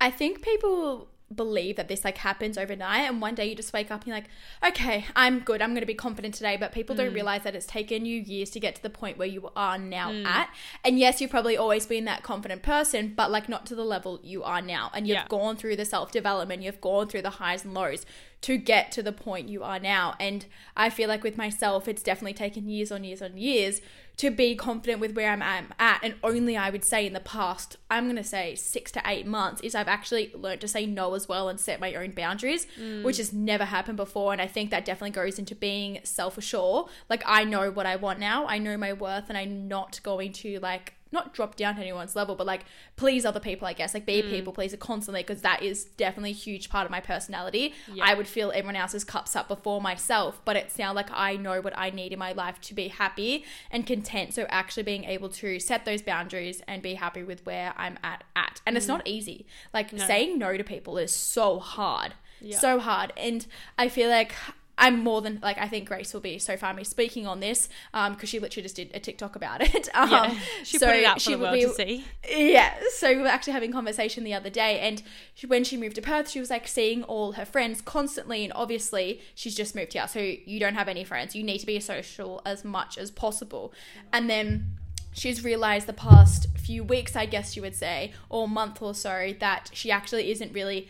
[0.02, 3.91] I think people believe that this like happens overnight and one day you just wake
[3.91, 4.29] up and you're like
[4.65, 6.99] okay i'm good i'm going to be confident today but people Mm.
[6.99, 9.77] don't realize that it's taken you years to get to the point where you are
[9.77, 10.25] now Mm.
[10.25, 10.49] at
[10.85, 14.21] and yes you've probably always been that confident person but like not to the level
[14.23, 15.25] you are now and you've Yeah.
[15.27, 18.05] gone through the self development you've gone through the highs and lows
[18.41, 20.45] to get to the point you are now and
[20.76, 23.82] i feel like with myself it's definitely taken years on years on years
[24.17, 25.43] to be confident with where I'm
[25.80, 26.00] at.
[26.02, 29.28] And only I would say in the past, I'm going to say six to eight
[29.28, 32.65] months, is I've actually learned to say no as well and set my own boundaries,
[32.80, 33.04] mm.
[33.04, 34.34] which has never happened before.
[34.34, 36.88] And I think that definitely goes into being self assured.
[37.10, 40.34] Like, I know what I want now, I know my worth, and I'm not going
[40.34, 42.65] to like, not drop down to anyone's level, but like
[42.96, 46.32] please other people, I guess, like be a people pleaser constantly because that is definitely
[46.32, 47.74] a huge part of my personality.
[47.91, 48.06] Yeah.
[48.06, 51.62] I would fill everyone else's cups up before myself, but it's now like I know
[51.62, 54.34] what I need in my life to be happy and content.
[54.34, 58.24] So actually being able to set those boundaries and be happy with where I'm at
[58.36, 58.62] at.
[58.65, 58.89] And it's mm.
[58.89, 59.46] not easy.
[59.74, 62.13] Like saying no to people is so hard.
[62.39, 62.60] Yeah.
[62.60, 63.13] So hard.
[63.17, 63.46] And
[63.78, 64.34] I feel like
[64.79, 67.67] I'm more than like I think Grace will be so far me speaking on this
[67.93, 69.89] um because she literally just did a TikTok about it.
[69.95, 72.05] Um, Yeah, she put it out for the world be- to see.
[72.29, 75.01] yeah, so we were actually having a conversation the other day, and
[75.33, 78.53] she, when she moved to Perth, she was like seeing all her friends constantly, and
[78.53, 81.35] obviously she's just moved here, so you don't have any friends.
[81.35, 83.73] You need to be social as much as possible,
[84.13, 84.77] and then
[85.13, 89.33] she's realized the past few weeks, I guess you would say, or month or so,
[89.39, 90.87] that she actually isn't really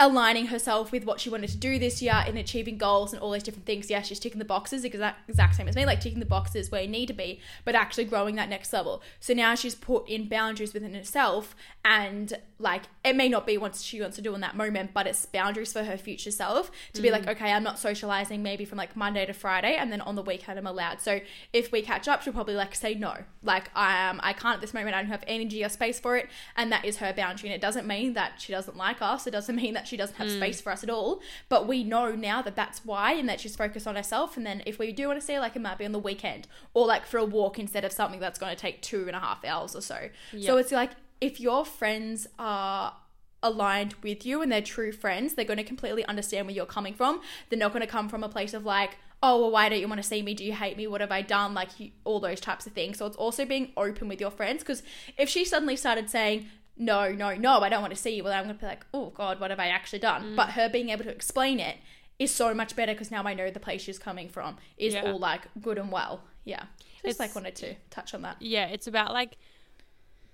[0.00, 3.32] aligning herself with what she wanted to do this year in achieving goals and all
[3.32, 3.90] these different things.
[3.90, 6.82] Yeah, she's ticking the boxes, exact exact same as me, like ticking the boxes where
[6.82, 9.02] you need to be, but actually growing that next level.
[9.18, 13.76] So now she's put in boundaries within herself, and like it may not be what
[13.76, 17.02] she wants to do in that moment, but it's boundaries for her future self to
[17.02, 20.16] be like, okay, I'm not socializing maybe from like Monday to Friday, and then on
[20.16, 21.00] the weekend I'm allowed.
[21.00, 21.20] So
[21.52, 24.60] if we catch up, she'll probably like say no, like I um I can't at
[24.60, 27.48] this moment, I don't have energy or space for it, and that is her boundary.
[27.48, 29.26] And it doesn't mean that she doesn't like us.
[29.26, 31.20] It doesn't mean that she doesn't have space for us at all.
[31.48, 34.36] But we know now that that's why, and that she's focused on herself.
[34.36, 35.98] And then if we do want to see, her, like it might be on the
[35.98, 39.16] weekend or like for a walk instead of something that's going to take two and
[39.16, 40.08] a half hours or so.
[40.46, 40.90] So it's like
[41.20, 42.94] if your friends are
[43.42, 46.94] aligned with you and they're true friends, they're going to completely understand where you're coming
[46.94, 47.20] from.
[47.48, 49.88] They're not going to come from a place of like, oh, well, why don't you
[49.88, 50.34] want to see me?
[50.34, 50.86] Do you hate me?
[50.86, 51.54] What have I done?
[51.54, 52.98] Like you, all those types of things.
[52.98, 54.82] So it's also being open with your friends because
[55.16, 56.46] if she suddenly started saying,
[56.76, 58.86] no, no, no, I don't want to see you, well, I'm going to be like,
[58.94, 60.22] oh, God, what have I actually done?
[60.32, 60.36] Mm.
[60.36, 61.76] But her being able to explain it
[62.18, 65.02] is so much better because now I know the place she's coming from is Yeah.
[65.02, 66.22] all like good and well.
[66.44, 66.64] Yeah.
[67.04, 68.36] Just It's- like wanted to touch on that.
[68.40, 69.36] yeah, it's about like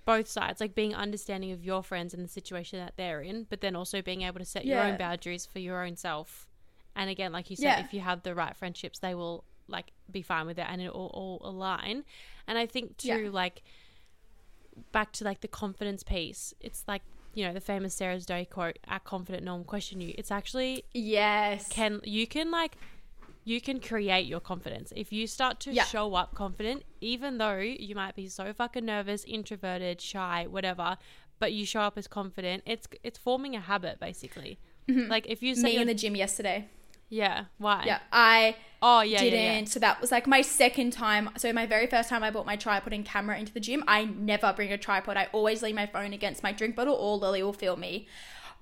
[0.04, 3.60] both sides, like being understanding of your friends and the situation that they're in, but
[3.60, 6.46] then also being able to set your own boundaries for your own self.
[6.94, 7.80] And again, like you said, Yeah.
[7.80, 10.92] if you have the right friendships, they will like be fine with it and it
[10.92, 12.04] will all align.
[12.46, 13.30] And I think too, Yeah.
[13.30, 13.62] like
[14.92, 17.02] back to like the confidence piece, it's like
[17.32, 21.68] you know the famous Sarah's Day quote: "Our confident norm question you." It's actually Yes.
[21.68, 22.76] can you can like
[23.44, 25.84] you can create your confidence if you start to Yeah.
[25.84, 30.96] show up confident even though you might be so fucking nervous introverted shy whatever
[31.38, 35.54] but you show up as confident it's it's forming a habit basically like if you
[35.54, 35.76] say Mm-hmm.
[35.76, 36.68] Me in the gym yesterday.
[37.08, 37.98] yeah why Yeah.
[38.12, 39.38] I oh yeah didn't.
[39.40, 39.64] yeah, yeah.
[39.66, 41.30] So that was like my second time.
[41.38, 44.04] So my very first time I bought my tripod and camera into the gym, I
[44.04, 45.16] never bring a tripod.
[45.16, 48.06] I always leave my phone against my drink bottle or Lily will film me.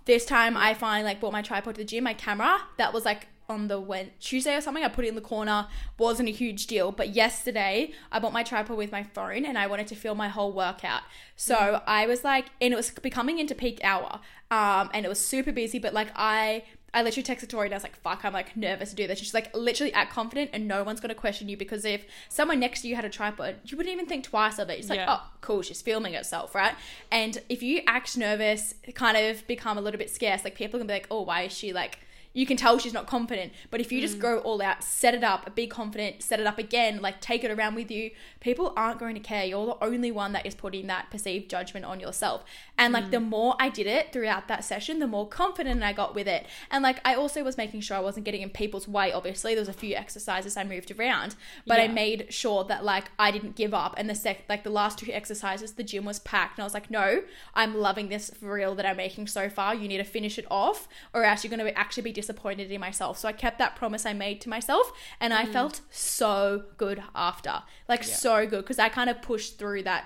[0.04, 2.60] This time I finally like bought my tripod to the gym, my camera.
[2.78, 4.82] That was like on the when Tuesday or something.
[4.84, 5.68] I put it in the corner.
[5.98, 6.90] Wasn't a huge deal.
[6.92, 10.28] But yesterday I bought my tripod with my phone and I wanted to film my
[10.28, 11.02] whole workout.
[11.36, 14.20] So I was like, and it was becoming into peak hour.
[14.50, 15.78] Um, and it was super busy.
[15.78, 18.90] But like I I literally texted Tori and I was like, fuck, I'm like nervous
[18.90, 19.18] to do this.
[19.18, 22.60] She's like, literally act confident and no one's going to question you because if someone
[22.60, 24.78] next to you had a tripod, you wouldn't even think twice of it.
[24.78, 25.06] It's like, Yeah.
[25.20, 26.74] oh, cool, she's filming herself, right?
[27.10, 30.86] And if you act nervous, kind of become a little bit scarce, like people can
[30.86, 31.98] be like, oh, why is she like,
[32.32, 33.52] you can tell she's not confident.
[33.70, 34.20] But if you just mm.
[34.20, 37.50] go all out, set it up, be confident, set it up again, like take it
[37.50, 38.10] around with you,
[38.40, 39.44] people aren't going to care.
[39.44, 42.44] You're the only one that is putting that perceived judgment on yourself.
[42.78, 43.28] And like the mm.
[43.28, 46.46] more I did it throughout that session, the more confident I got with it.
[46.70, 49.12] And like I also was making sure I wasn't getting in people's way.
[49.12, 53.10] Obviously, there was a few exercises I moved around, but I made sure that like
[53.18, 53.94] I didn't give up.
[53.96, 56.74] And the sec like the last two exercises, the gym was packed, and I was
[56.74, 57.22] like, no,
[57.54, 59.74] I'm loving this for real that I'm making so far.
[59.74, 62.80] You need to finish it off, or else you're going to actually be disappointed in
[62.80, 63.18] myself.
[63.18, 64.86] So I kept that promise I made to myself,
[65.20, 67.54] and I felt so good after,
[67.88, 70.04] like so good, because I kind of pushed through that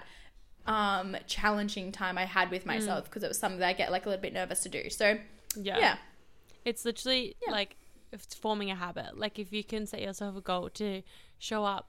[0.67, 4.05] um challenging time I had with myself because it was something that I get like
[4.07, 4.91] a little bit nervous to do.
[4.91, 5.07] So
[5.69, 5.97] yeah yeah,
[6.65, 7.53] It's literally Yeah.
[7.53, 7.77] like
[8.13, 9.11] it's forming a habit.
[9.17, 11.03] Like if you can set yourself a goal to
[11.39, 11.85] show up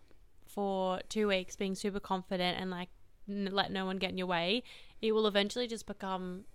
[0.45, 2.89] for two weeks being super confident and like
[3.27, 4.61] n- let no one get in your way,
[5.01, 6.45] it will eventually just become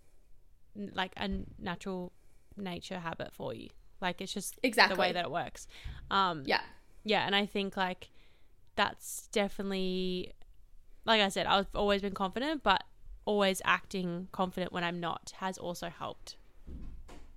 [0.95, 2.13] like a natural
[2.57, 3.69] nature habit for you.
[4.01, 4.95] Like it's just Exactly.
[4.97, 5.67] the way that it works.
[6.11, 6.61] Um, yeah,
[7.05, 8.11] yeah, and I think like
[8.75, 10.33] that's definitely
[11.05, 12.85] like I said, I've always been confident, but
[13.25, 16.37] always acting confident when I'm not has also helped.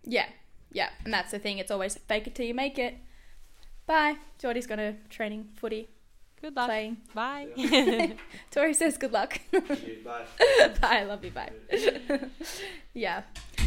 [0.04, 0.28] yeah,
[0.72, 0.90] yeah.
[1.04, 1.58] And that's the thing.
[1.60, 2.96] It's always fake it till you make it.
[3.86, 4.16] Bye.
[4.40, 5.90] Jordy's gonna training footy
[6.42, 6.66] Good luck.
[6.68, 6.98] playing.
[7.14, 8.16] Bye.
[8.52, 9.40] Tori says good luck.
[9.52, 9.62] Bye.
[10.04, 10.26] bye.
[10.82, 11.32] I love you.
[11.32, 11.52] Bye.
[12.94, 13.22] yeah.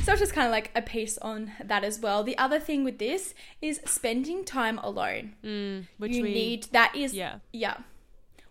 [0.08, 2.24] So it's just kind of like a piece on that as well.
[2.24, 5.34] The other thing with this is spending time alone.
[5.44, 7.76] mm, which you we need that is yeah yeah.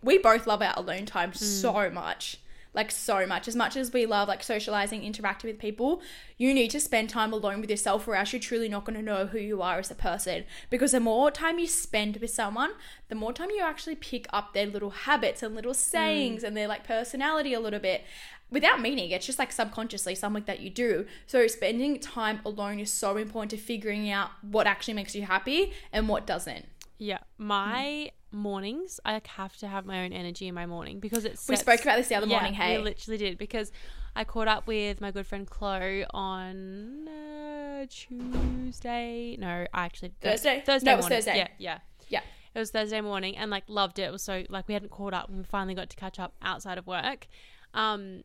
[0.00, 1.36] We both love our alone time Mm.
[1.36, 2.38] so much.
[2.74, 3.48] Like so much.
[3.48, 6.00] As much as we love like socializing, interacting with people,
[6.36, 9.02] you need to spend time alone with yourself or else you're truly not going to
[9.02, 10.44] know who you are as a person.
[10.70, 12.72] Because the more time you spend with someone,
[13.08, 16.68] the more time you actually pick up their little habits and little sayings and their
[16.68, 18.04] like personality a little bit.
[18.50, 21.06] Without meaning, it's just like subconsciously something that you do.
[21.26, 25.72] So spending time alone is so important to figuring out what actually makes you happy
[25.92, 26.66] and what doesn't.
[26.98, 31.48] yeah my mornings i have to have my own energy in my morning because it's
[31.48, 32.76] We spoke about this the other morning, hey.
[32.76, 33.72] we literally did because
[34.14, 40.62] i caught up with my good friend chloe on uh, tuesday no I actually Thursday?
[40.64, 41.16] thursday No, it was morning.
[41.16, 41.36] Thursday.
[41.38, 41.78] yeah yeah
[42.08, 42.20] Yeah.
[42.54, 45.14] it was thursday morning and like loved it it was so like we hadn't caught
[45.14, 47.28] up and we finally got to catch up outside of work
[47.74, 48.22] um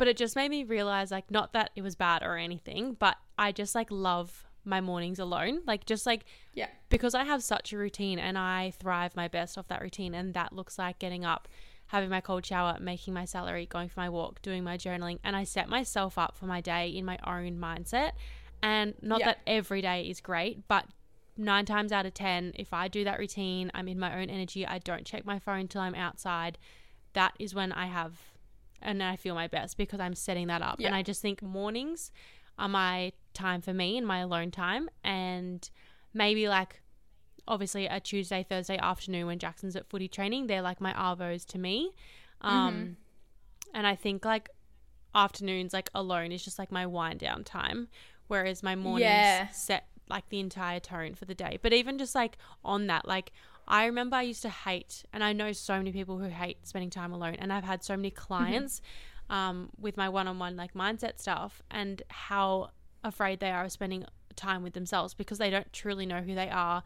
[0.00, 3.16] but it just made me realize like not that it was bad or anything but
[3.38, 6.24] i just like love my mornings alone like just like
[6.54, 6.68] Yeah.
[6.88, 10.34] because I have such a routine and I thrive my best off that routine, and
[10.34, 11.48] that looks like getting up,
[11.86, 15.34] having my cold shower, making my celery, going for my walk, doing my journaling, and
[15.34, 18.12] I set myself up for my day in my own mindset.
[18.62, 19.26] And not Yeah.
[19.28, 20.84] that every day is great, but
[21.38, 24.66] nine times out of ten, if I do that routine, I'm in my own energy,
[24.66, 26.58] I don't check my phone till I'm outside,
[27.14, 28.18] that is when I have
[28.82, 30.80] and I feel my best because I'm setting that up.
[30.80, 32.10] And I just think mornings
[32.58, 35.68] are my time for me and my alone time and
[36.12, 36.82] maybe like
[37.48, 41.58] obviously a Tuesday, Thursday afternoon when Jackson's at footy training, they're like my arvos to
[41.58, 41.92] me.
[42.42, 42.96] Um
[43.74, 44.50] and I think like
[45.14, 47.88] afternoons like alone is just like my wind down time.
[48.28, 49.48] Whereas my mornings Yeah.
[49.48, 51.58] set like the entire tone for the day.
[51.62, 53.32] But even just like on that, like
[53.70, 56.90] I remember I used to hate and I know so many people who hate spending
[56.90, 58.82] time alone and I've had so many clients
[59.30, 62.70] um with my one on one like mindset stuff and how
[63.04, 64.04] afraid they are of spending
[64.34, 66.82] time with themselves because they don't truly know who they are.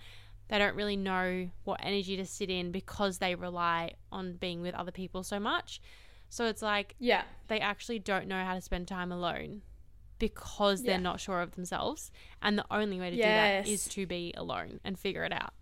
[0.48, 4.74] They don't really know what energy to sit in because they rely on being with
[4.74, 5.80] other people so much.
[6.28, 7.22] So it's like Yeah.
[7.48, 9.62] they actually don't know how to spend time alone
[10.18, 12.10] because they're not sure of themselves.
[12.42, 15.54] And the only way to do that is to be alone and figure it out.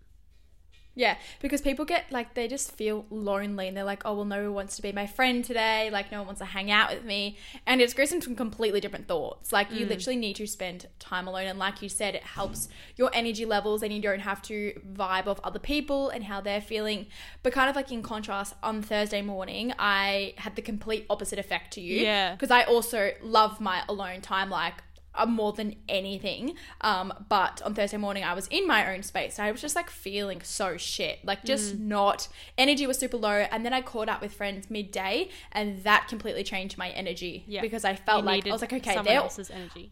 [0.95, 4.43] Yeah, because people get like they just feel lonely and they're like, oh well, no
[4.43, 5.89] one wants to be my friend today.
[5.91, 9.07] Like no one wants to hang out with me, and it goes into completely different
[9.07, 9.51] thoughts.
[9.51, 9.89] Like you mm.
[9.89, 13.81] literally need to spend time alone, and like you said, it helps your energy levels,
[13.81, 17.07] and you don't have to vibe off other people and how they're feeling.
[17.41, 21.73] But kind of like in contrast, on Thursday morning, I had the complete opposite effect
[21.73, 22.01] to you.
[22.01, 22.35] Yeah.
[22.35, 24.49] because I also love my alone time.
[24.49, 24.83] Like
[25.15, 26.55] uh, more than anything.
[26.81, 29.39] Um, but on Thursday morning, I was in my own space.
[29.39, 33.45] I was just like feeling so shit, like just not energy was super low.
[33.51, 37.61] And then I caught up with friends midday, and that completely changed my energy Yeah.
[37.61, 39.91] because I felt You like I was like, okay, they're else's energy.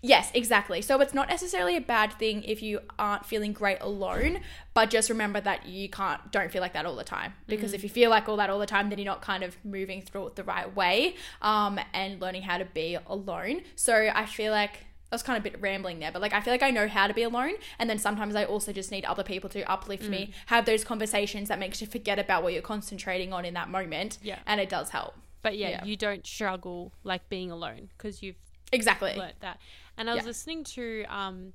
[0.00, 0.80] Yes, exactly.
[0.80, 4.40] So it's not necessarily a bad thing if you aren't feeling great alone,
[4.72, 7.34] but just remember that you can't don't feel like that all the time.
[7.48, 9.56] Because if you feel like all that all the time, then you're not kind of
[9.64, 13.62] moving through it the right way um, and learning how to be alone.
[13.74, 16.42] So I feel like I was kind of a bit rambling there, but like I
[16.42, 19.04] feel like I know how to be alone, and then sometimes I also just need
[19.04, 22.62] other people to uplift me, have those conversations that makes you forget about what you're
[22.62, 24.18] concentrating on in that moment.
[24.22, 24.38] Yeah.
[24.46, 25.14] and it does help.
[25.42, 25.84] But yeah, Yeah.
[25.84, 28.36] you don't struggle like being alone because you've
[28.70, 29.14] Exactly.
[29.16, 29.58] learnt that.
[29.98, 30.28] And I was Yeah.
[30.28, 31.52] listening to um,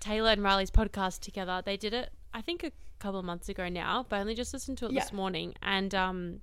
[0.00, 1.60] Taylor and Riley's podcast together.
[1.64, 4.52] They did it, I think, a couple of months ago now, but I only just
[4.54, 5.00] listened to it Yeah.
[5.02, 5.54] this morning.
[5.60, 6.40] And um,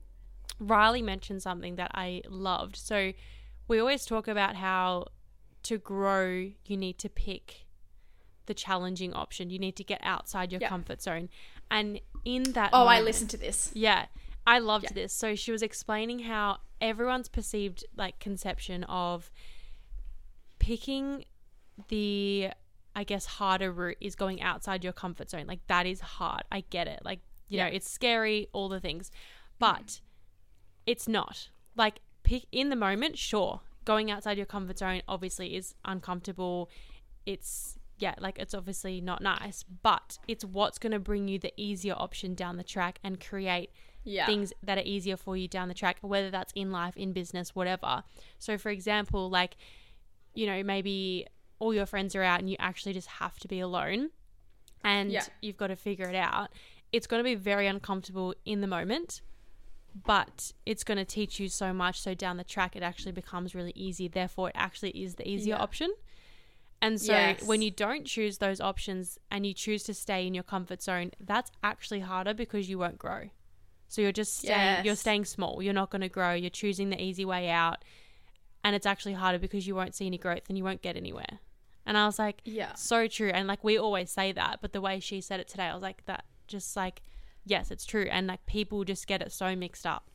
[0.59, 2.75] Riley mentioned something that I loved.
[2.75, 3.13] So
[3.67, 5.07] we always talk about how
[5.63, 7.65] to grow, you need to pick
[8.47, 9.49] the challenging option.
[9.49, 10.69] You need to get outside your Yeah.
[10.69, 11.29] comfort zone.
[11.69, 13.71] And in that Oh, I listened to this.
[13.73, 14.07] yeah,
[14.45, 14.93] I loved Yeah.
[14.93, 15.13] this.
[15.13, 19.31] So she was explaining how everyone's perceived like conception of
[20.61, 21.25] picking
[21.87, 22.51] the
[22.95, 25.47] I guess harder route is going outside your comfort zone.
[25.47, 26.43] Like that is hard.
[26.51, 26.99] I get it.
[27.03, 29.09] Like, you know, it's scary, all the things.
[29.09, 29.55] Mm-hmm.
[29.59, 30.01] But
[30.85, 31.49] it's not.
[31.75, 33.61] Like pick in the moment, sure.
[33.85, 36.69] Going outside your comfort zone obviously is uncomfortable.
[37.25, 41.53] It's yeah, like it's obviously not nice, but it's what's going to bring you the
[41.57, 43.71] easier option down the track and create
[44.03, 44.25] Yeah.
[44.25, 47.55] things that are easier for you down the track, whether that's in life, in business,
[47.55, 48.03] whatever.
[48.39, 49.55] So, for example, like,
[50.33, 51.27] you know, maybe
[51.59, 54.09] all your friends are out and you actually just have to be alone
[54.83, 55.25] and Yeah.
[55.41, 56.49] you've got to figure it out.
[56.91, 59.21] It's going to be very uncomfortable in the moment,
[60.05, 62.01] but it's going to teach you so much.
[62.01, 64.07] So, down the track, it actually becomes really easy.
[64.07, 65.61] Therefore, it actually is the easier Yeah.
[65.61, 65.93] option.
[66.81, 67.43] And so, Yes.
[67.43, 71.11] when you don't choose those options and you choose to stay in your comfort zone,
[71.19, 73.29] that's actually harder because you won't grow.
[73.87, 75.61] So you're just staying you're staying small.
[75.61, 76.33] You're not going to grow.
[76.33, 77.83] You're choosing the easy way out.
[78.63, 81.39] And it's actually harder because you won't see any growth and you won't get anywhere.
[81.85, 82.73] And I was like, Yeah.
[82.75, 83.29] so true.
[83.33, 85.81] And like we always say that, but the way she said it today, I was
[85.81, 87.01] like, that just like,
[87.43, 88.07] yes, it's true.
[88.11, 90.07] And like people just get it so mixed up.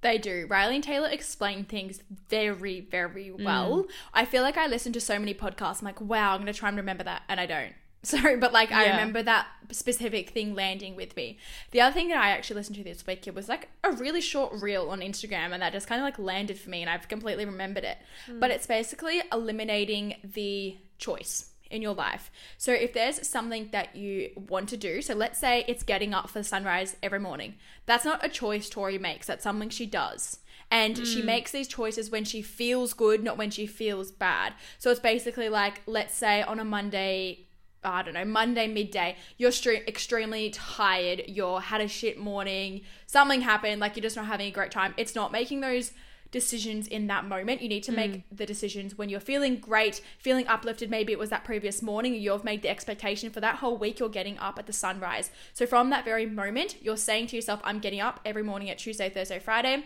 [0.00, 0.46] They do.
[0.48, 3.44] Riley and Taylor explain things very, very Mm.
[3.44, 3.86] well.
[4.12, 5.80] I feel like I listen to so many podcasts.
[5.80, 7.22] I'm like, wow, I'm going to try and remember that.
[7.28, 7.74] And I don't.
[8.04, 8.90] Sorry, but like I Yeah.
[8.92, 11.38] remember that specific thing landing with me.
[11.70, 14.20] The other thing that I actually listened to this week it was like a really
[14.20, 17.08] short reel on Instagram, and that just kind of like landed for me, and I've
[17.08, 17.98] completely remembered it.
[18.26, 18.40] Hmm.
[18.40, 22.30] But it's basically eliminating the choice in your life.
[22.58, 26.28] So if there's something that you want to do, so let's say it's getting up
[26.28, 27.54] for sunrise every morning.
[27.86, 29.26] That's not a choice Tori makes.
[29.26, 30.40] That's something she does.
[30.70, 31.26] And she hmm.
[31.26, 34.54] makes these choices when she feels good, not when she feels bad.
[34.78, 37.46] So it's basically like, let's say on a Monday,
[37.84, 43.40] I don't know, Monday midday, you're stre- extremely tired, you're had a shit morning, something
[43.40, 44.94] happened, like you're just not having a great time.
[44.96, 45.92] It's not making those
[46.30, 47.60] decisions in that moment.
[47.60, 48.22] You need to make mm.
[48.32, 50.90] the decisions when you're feeling great, feeling uplifted.
[50.90, 54.08] Maybe it was that previous morning, you've made the expectation for that whole week, you're
[54.08, 55.30] getting up at the sunrise.
[55.52, 58.78] So from that very moment, you're saying to yourself, I'm getting up every morning at
[58.78, 59.84] Tuesday, Thursday, Friday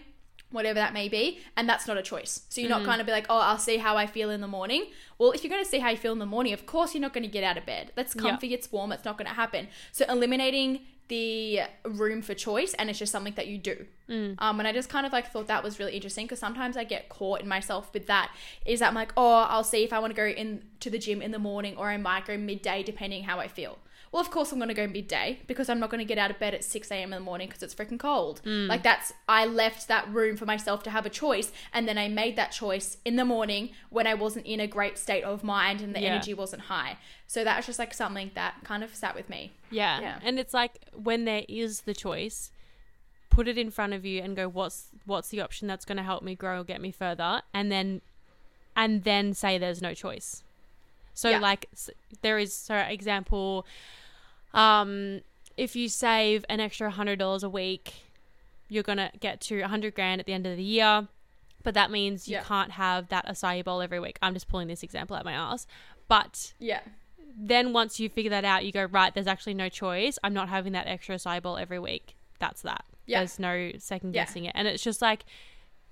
[0.51, 2.43] whatever that may be, and that's not a choice.
[2.49, 4.49] So you're not kind of be like, oh, I'll see how I feel in the
[4.49, 4.87] morning.
[5.19, 7.03] Well, if you're going to see how you feel in the morning, of course you're
[7.03, 7.93] not going to get out of bed.
[7.97, 9.69] That's comfy, it's warm, it's not going to happen.
[9.93, 13.87] So eliminating the room for choice, and it's just something that you do.
[14.39, 16.85] Um, and I just kind of like thought that was really interesting because sometimes I
[16.85, 18.33] get caught in myself with that.
[18.65, 20.99] Is that I'm like, oh, I'll see if I want to go in to the
[20.99, 23.79] gym in the morning, or I might go midday depending how I feel.
[24.17, 26.31] Well, of course, I'm going to go midday because I'm not going to get out
[26.31, 27.13] of bed at 6 a.m.
[27.13, 28.41] in the morning because it's freaking cold.
[28.47, 28.67] Mm.
[28.67, 31.53] Like, that's, I left that room for myself to have a choice.
[31.75, 34.97] And then I made that choice in the morning when I wasn't in a great
[34.97, 36.13] state of mind and the Yeah.
[36.15, 36.97] energy wasn't high.
[37.27, 39.53] So that was just like something that kind of sat with me.
[39.71, 40.01] Yeah.
[40.01, 40.19] Yeah.
[40.25, 42.51] And it's like when there is the choice,
[43.29, 46.03] put it in front of you and go, what's what's the option that's going to
[46.03, 48.01] help me grow or get me further, and then
[48.75, 50.43] and then say there's no choice.
[51.13, 51.41] So Yeah.
[51.41, 51.69] like
[52.23, 53.67] there is so example
[54.57, 55.21] um
[55.57, 57.95] if you save an extra $100 a week,
[58.69, 61.09] you're going to get to 100 grand at the end of the year.
[61.63, 62.43] But that means you Yeah.
[62.43, 64.19] can't have that acai bowl every week.
[64.21, 65.67] I'm just pulling this example out my ass.
[66.09, 66.81] But Yeah.
[67.39, 70.19] then once you figure that out, you go, right, there's actually no choice.
[70.23, 72.15] I'm not having that extra acai bowl every week.
[72.39, 72.85] That's that.
[73.07, 73.21] Yeah.
[73.21, 74.25] There's no second Yeah.
[74.25, 74.53] guessing it.
[74.55, 75.25] And it's just like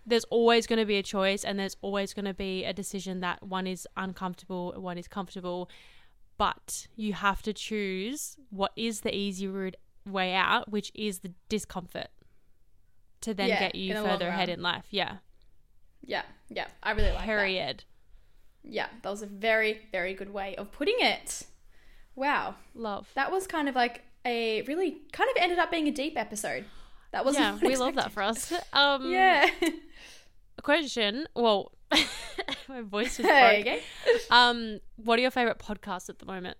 [0.06, 3.20] there's always going to be a choice and there's always going to be a decision
[3.20, 5.70] that one is uncomfortable, one is comfortable.
[6.36, 9.76] But you have to choose what is the easy route
[10.06, 12.08] way out, which is the discomfort
[13.20, 14.86] to then Yeah, get you in the long further ahead in life.
[14.90, 15.18] Yeah.
[16.04, 16.22] Yeah.
[16.48, 16.66] Yeah.
[16.82, 17.24] I really like that.
[17.26, 17.84] Period.
[18.62, 21.46] Yeah, that was a very, very good way of putting it.
[22.16, 22.56] Wow.
[22.74, 23.10] Love.
[23.14, 26.64] That was kind of like a really kind of ended up being a deep episode.
[27.12, 28.52] That was Yeah, we love that for us.
[28.72, 29.48] Um, Yeah.
[30.64, 31.26] question.
[31.34, 31.72] Well,
[32.68, 33.80] my voice is broke.
[34.30, 36.56] Um, what are your favorite podcasts at the moment?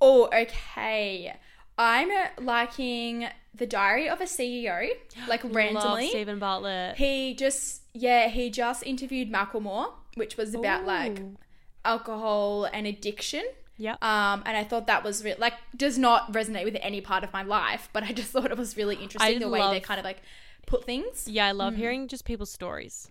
[0.00, 1.34] Oh, okay.
[1.76, 2.10] I'm
[2.40, 4.88] liking The Diary of a CEO,
[5.28, 6.08] like Love randomly.
[6.10, 6.96] Steven Bartlett.
[6.96, 11.20] He just, yeah, he just interviewed Macklemore, which was about like
[11.84, 13.44] alcohol and addiction.
[13.76, 13.92] Yeah.
[14.02, 17.32] Um, and I thought that was re- like does not resonate with any part of
[17.32, 19.82] my life, but I just thought it was really interesting I the way they love-
[19.82, 20.18] kind of like
[20.68, 21.26] put things.
[21.28, 21.76] Yeah, I love Mm.
[21.78, 23.10] hearing just people's stories.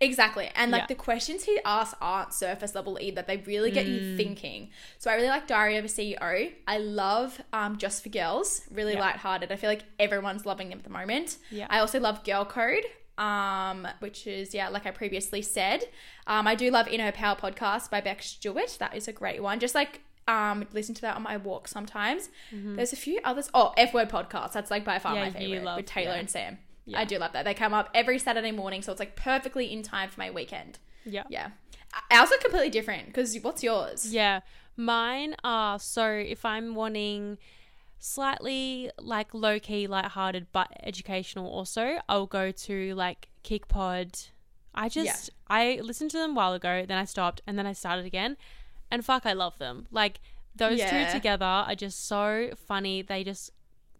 [0.00, 0.50] Exactly.
[0.54, 0.86] And like Yeah.
[0.88, 3.22] the questions he asks aren't surface level either.
[3.22, 3.90] They really get Mm.
[3.92, 4.70] you thinking.
[4.98, 6.52] So I really like Diary of a CEO.
[6.66, 8.62] I love um, Just for Girls.
[8.70, 9.00] Really Yeah.
[9.00, 9.52] lighthearted.
[9.52, 11.36] I feel like everyone's loving them at the moment.
[11.50, 11.66] Yeah.
[11.70, 12.84] I also love Girl Code.
[13.18, 15.84] Um, which is yeah, like I previously said.
[16.26, 18.76] Um, I do love Inner Power podcast by Beck Stewart.
[18.78, 19.58] That is a great one.
[19.60, 22.28] Just like um listen to that on my walk sometimes.
[22.52, 23.48] There's a few others.
[23.54, 24.52] Oh, F Word podcast.
[24.52, 25.18] That's like by far Mm-hmm.
[25.24, 26.18] Yeah, my favorite love- with Taylor yeah.
[26.18, 26.58] and Sam.
[26.86, 27.00] Yeah.
[27.00, 27.44] I do love that.
[27.44, 30.78] They come up every Saturday morning, so it's like perfectly in time for my weekend.
[31.04, 31.24] Yeah.
[31.28, 31.50] Yeah.
[32.10, 34.12] Ours are completely different because what's yours?
[34.12, 34.40] Yeah.
[34.76, 37.38] Mine are so if I'm wanting
[37.98, 44.18] slightly like low key, lighthearted but educational also, I'll go to like Kick Pod.
[44.74, 47.72] I just I listened to them a while ago, then I stopped and then I
[47.72, 48.36] started again.
[48.90, 49.86] And fuck I love them.
[49.90, 50.20] Like
[50.54, 51.06] those Yeah.
[51.10, 53.02] two together are just so funny.
[53.02, 53.50] They just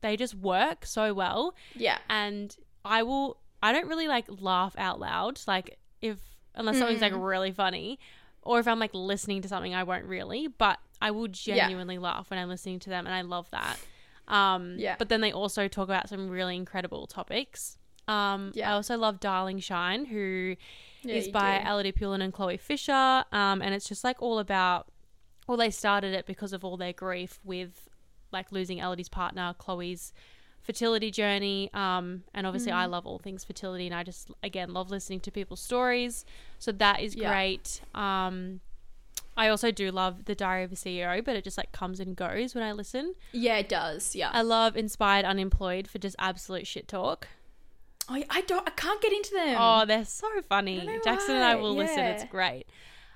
[0.02, 1.54] they just work so well.
[1.74, 1.98] Yeah.
[2.08, 2.54] and
[2.86, 6.18] I will I don't really like laugh out loud like if
[6.54, 7.26] unless something's like Mm.
[7.26, 7.98] really funny
[8.42, 12.30] or if I'm like listening to something I won't really but I will genuinely laugh
[12.30, 13.78] when I'm listening to them and I love that
[14.28, 14.96] um Yeah.
[14.98, 17.78] but then they also talk about some really incredible topics
[18.08, 18.70] um yeah.
[18.70, 20.56] I also love Darling Shine who
[21.02, 21.68] Yeah, is by do.
[21.70, 24.88] Elodie Pullen and Chloe Fisher um and it's just like all about
[25.46, 27.88] well they started it because of all their grief with
[28.32, 30.12] like losing Elodie's partner Chloe's
[30.66, 32.76] fertility journey um and obviously Mm.
[32.76, 36.24] I love all things fertility and I just again love listening to people's stories
[36.58, 37.30] so that is Yeah.
[37.30, 38.60] great um
[39.38, 42.16] I also do love the Diary of a CEO but it just like comes and
[42.16, 44.16] goes when I listen Yeah, it does.
[44.16, 44.30] Yeah.
[44.32, 47.28] I love Inspired Unemployed for just absolute shit talk
[48.08, 48.66] oh, I don't.
[48.66, 49.56] I can't get into them.
[49.60, 52.66] oh they're so funny Jackson and I why, will listen it's great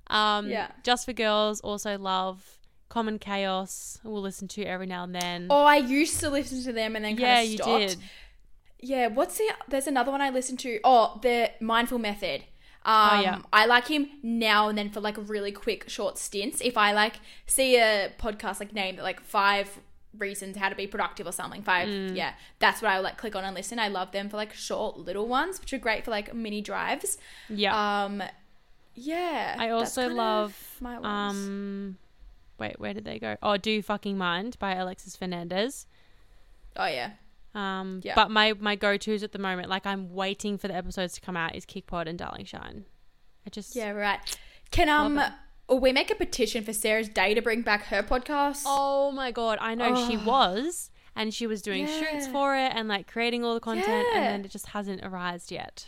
[0.07, 0.69] um Yeah.
[0.85, 2.59] Just for Girls also love
[2.91, 6.73] Common Chaos we'll listen to every now and then Oh, I used to listen to
[6.75, 7.97] them and then kind yeah of you did
[8.81, 9.07] Yeah.
[9.09, 9.49] What's the?
[9.69, 10.81] There's another one I listened to.
[10.85, 12.43] Oh, the Mindful Method.
[12.85, 13.39] Um, Oh, yeah.
[13.53, 16.61] I like him now and then for like really quick, short stints.
[16.63, 17.17] If I like
[17.47, 19.69] see a podcast like named like five
[20.19, 22.17] reasons how to be productive or something, five, Mm.
[22.17, 23.79] yeah, that's what I like click on and listen.
[23.79, 27.19] I love them for like short little ones, which are great for like mini drives.
[27.51, 28.23] yeah Um,
[28.95, 29.57] yeah.
[29.59, 31.37] I also love my ones.
[31.37, 31.99] um
[32.61, 33.37] wait, where did they go?
[33.43, 35.87] Oh, Do You Fucking Mind by Alexis Fernandez.
[36.77, 37.11] oh yeah,
[37.55, 38.15] Um Yeah.
[38.15, 41.37] but my my go-tos at the moment like I'm waiting for the episodes to come
[41.37, 42.85] out is Kickpod and Darling Shine.
[43.47, 44.21] I just yeah, right.
[44.71, 45.21] Can um,
[45.69, 48.63] we make a petition for Sarah's Day to bring back her podcast?
[48.67, 50.25] Oh my god, I know she Oh.
[50.25, 54.25] was and she was doing shoots for it and like creating all the content and
[54.25, 55.87] then it just hasn't arisen yet.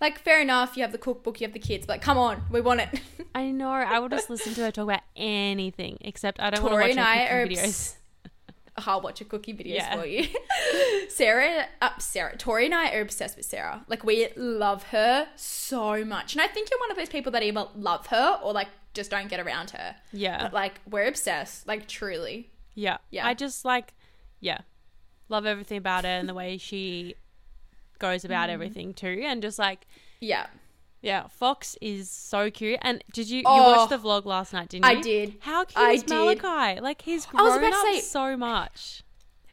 [0.00, 0.76] Like, fair enough.
[0.76, 3.00] You have the cookbook, you have the kids, but come on, we want it.
[3.34, 3.70] I know.
[3.70, 6.82] I will just listen to her talk about anything except I don't want to Tori
[6.84, 7.68] watch and her I cooking are videos.
[7.68, 7.94] obs-
[8.86, 9.96] I'll watch a cookie videos Yeah.
[10.00, 10.26] for you.
[11.08, 13.84] Sarah, uh, Sarah, Tori and I are obsessed with Sarah.
[13.88, 17.42] Like, we love her so much, and I think you're one of those people that
[17.42, 19.96] either love her or like just don't get around her.
[20.12, 20.44] Yeah.
[20.44, 21.66] But like, we're obsessed.
[21.66, 22.50] Like, truly.
[22.74, 22.98] Yeah.
[23.10, 23.26] Yeah.
[23.26, 23.94] I just like,
[24.40, 24.58] yeah,
[25.28, 27.16] love everything about her and the way she
[27.98, 28.26] goes Mm.
[28.26, 29.22] about everything too.
[29.26, 29.86] And just like,
[30.20, 30.46] Yeah,
[31.00, 32.78] yeah, Fox is so cute.
[32.82, 34.98] And did you, you Oh, watched the vlog last night, didn't you?
[34.98, 35.36] I did.
[35.40, 36.14] How cute I is did.
[36.42, 36.80] Malachi?
[36.80, 39.02] Like he's I was grown about to up say- so much.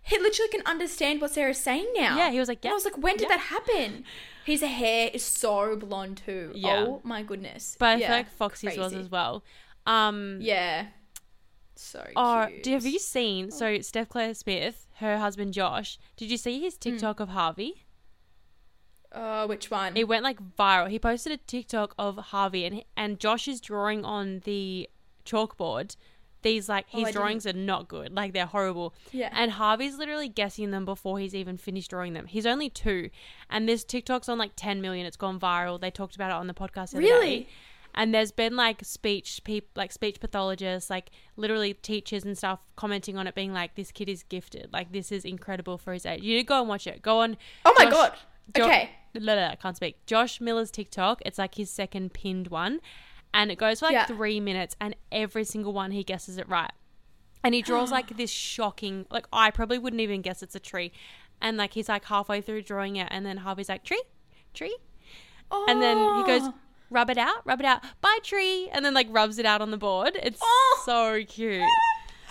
[0.07, 2.15] He literally can understand what Sarah's saying now.
[2.15, 3.37] Yeah, he was like, And I was like, when did yeah.
[3.37, 4.03] that happen?
[4.45, 6.51] His hair is so blonde too.
[6.53, 6.85] Yeah.
[6.87, 7.75] Oh my goodness.
[7.79, 8.07] But I yeah.
[8.09, 9.43] feel like Foxy's was as well.
[9.87, 10.87] Um, Yeah.
[11.75, 12.63] So Oh, cute.
[12.63, 13.49] do, have you seen?
[13.51, 15.97] So Steph Claire Smith, her husband Josh.
[16.17, 17.84] Did you see his TikTok of Harvey?
[19.15, 19.95] Uh, which one?
[19.95, 20.89] It went like viral.
[20.89, 24.89] He posted a TikTok of Harvey, and and Josh is drawing on the
[25.25, 25.95] chalkboard.
[26.41, 28.13] These like Oh, his didn't- drawings are not good.
[28.13, 28.93] Like they're horrible.
[29.11, 29.29] Yeah.
[29.33, 32.27] And Harvey's literally guessing them before he's even finished drawing them.
[32.27, 33.09] He's only two,
[33.49, 35.05] and this TikTok's on like 10 million.
[35.07, 35.81] It's gone viral.
[35.81, 36.91] They talked about it on the podcast.
[36.91, 37.37] The Really?
[37.39, 37.47] day.
[37.97, 43.17] And there's been like speech people, like speech pathologists, like literally teachers and stuff commenting
[43.17, 44.69] on it, being like, "This kid is gifted.
[44.73, 47.01] Like this is incredible for his age." You go and watch it.
[47.01, 47.37] Go on.
[47.63, 48.13] oh my Josh- god.
[48.55, 48.89] Jo- okay.
[49.15, 50.05] La, la, I can't speak.
[50.05, 51.21] Josh Miller's TikTok.
[51.25, 52.81] It's like his second pinned one,
[53.33, 54.05] and it goes for like Yeah.
[54.05, 56.71] three minutes, and every single one he guesses it right.
[57.43, 60.91] And he draws like this shocking, like I probably wouldn't even guess it's a tree,
[61.41, 64.03] and like he's like halfway through drawing it, and then Harvey's like tree,
[64.53, 64.75] tree,
[65.51, 66.53] and then he goes Oh.
[66.89, 69.71] rub it out, rub it out, bye tree, and then like rubs it out on
[69.71, 70.17] the board.
[70.21, 70.83] It's Oh.
[70.85, 71.63] so cute.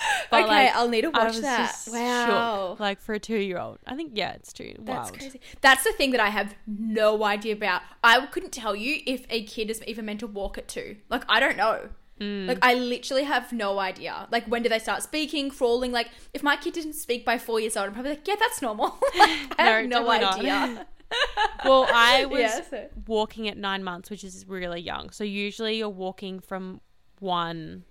[0.32, 1.76] Okay, like, I'll need to watch that.
[1.92, 2.70] Wow.
[2.72, 3.78] shook, like for a two-year-old.
[3.86, 4.74] I think yeah, it's two.
[4.80, 5.18] That's Wild.
[5.18, 5.40] crazy.
[5.60, 7.82] That's the thing that I have no idea about.
[8.02, 10.96] I couldn't tell you if a kid is even meant to walk at two.
[11.08, 11.88] Like I don't know.
[12.20, 12.48] Mm.
[12.48, 14.26] Like I literally have no idea.
[14.32, 15.92] Like when do they start speaking, crawling?
[15.92, 18.60] Like if my kid didn't speak by four years old, I'm probably like, yeah, that's
[18.62, 18.98] normal.
[19.16, 20.68] Like, I have No, no, definitely not.
[20.70, 20.86] idea.
[21.64, 25.10] Well, I was Yeah, so- walking at nine months, which is really young.
[25.10, 26.80] So usually you're walking from
[27.20, 27.84] one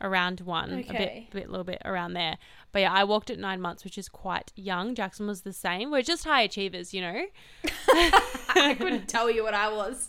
[0.00, 1.28] around one, a bit, Okay.
[1.32, 2.36] bit, little bit around there.
[2.72, 4.94] But yeah, I walked at nine months, which is quite young.
[4.94, 5.90] Jackson was the same.
[5.90, 7.24] We're just high achievers, you know.
[7.88, 10.08] I couldn't tell you what I was.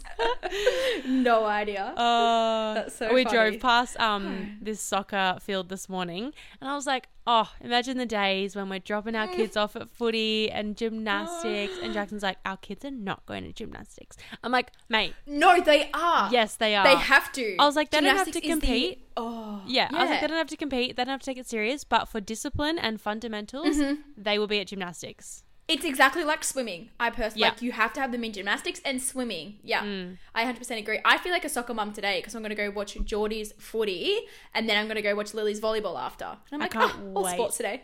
[1.06, 1.94] no idea.
[2.06, 3.36] Uh, That's so we funny.
[3.52, 8.06] drove past um this soccer field this morning, and I was like, oh, imagine the
[8.06, 12.58] days when we're dropping our kids off at footy and gymnastics, and Jackson's like, our
[12.58, 14.18] kids are not going to gymnastics.
[14.44, 16.30] I'm like, mate, no, they are.
[16.32, 16.84] yes, they are.
[16.86, 17.56] They have to.
[17.58, 19.08] I was like, they don't have to Gymnastics is the- compete.
[19.18, 20.96] oh, Yeah, I was like, they don't have to compete.
[20.98, 21.84] They don't have to take it serious.
[21.84, 24.02] But for discipline and fundamentals, Mm-hmm.
[24.18, 25.44] they will be at gymnastics.
[25.68, 26.92] It's exactly like swimming.
[27.00, 27.50] I personally Yeah.
[27.50, 29.58] like you have to have them in gymnastics and swimming.
[29.64, 30.18] Yeah, Mm.
[30.36, 31.00] I 100% agree.
[31.04, 34.20] I feel like a soccer mum today because I'm going to go watch Geordie's footy
[34.54, 36.26] and then I'm going to go watch Lily's volleyball after.
[36.26, 37.82] And I'm I like, can't oh, all sports today.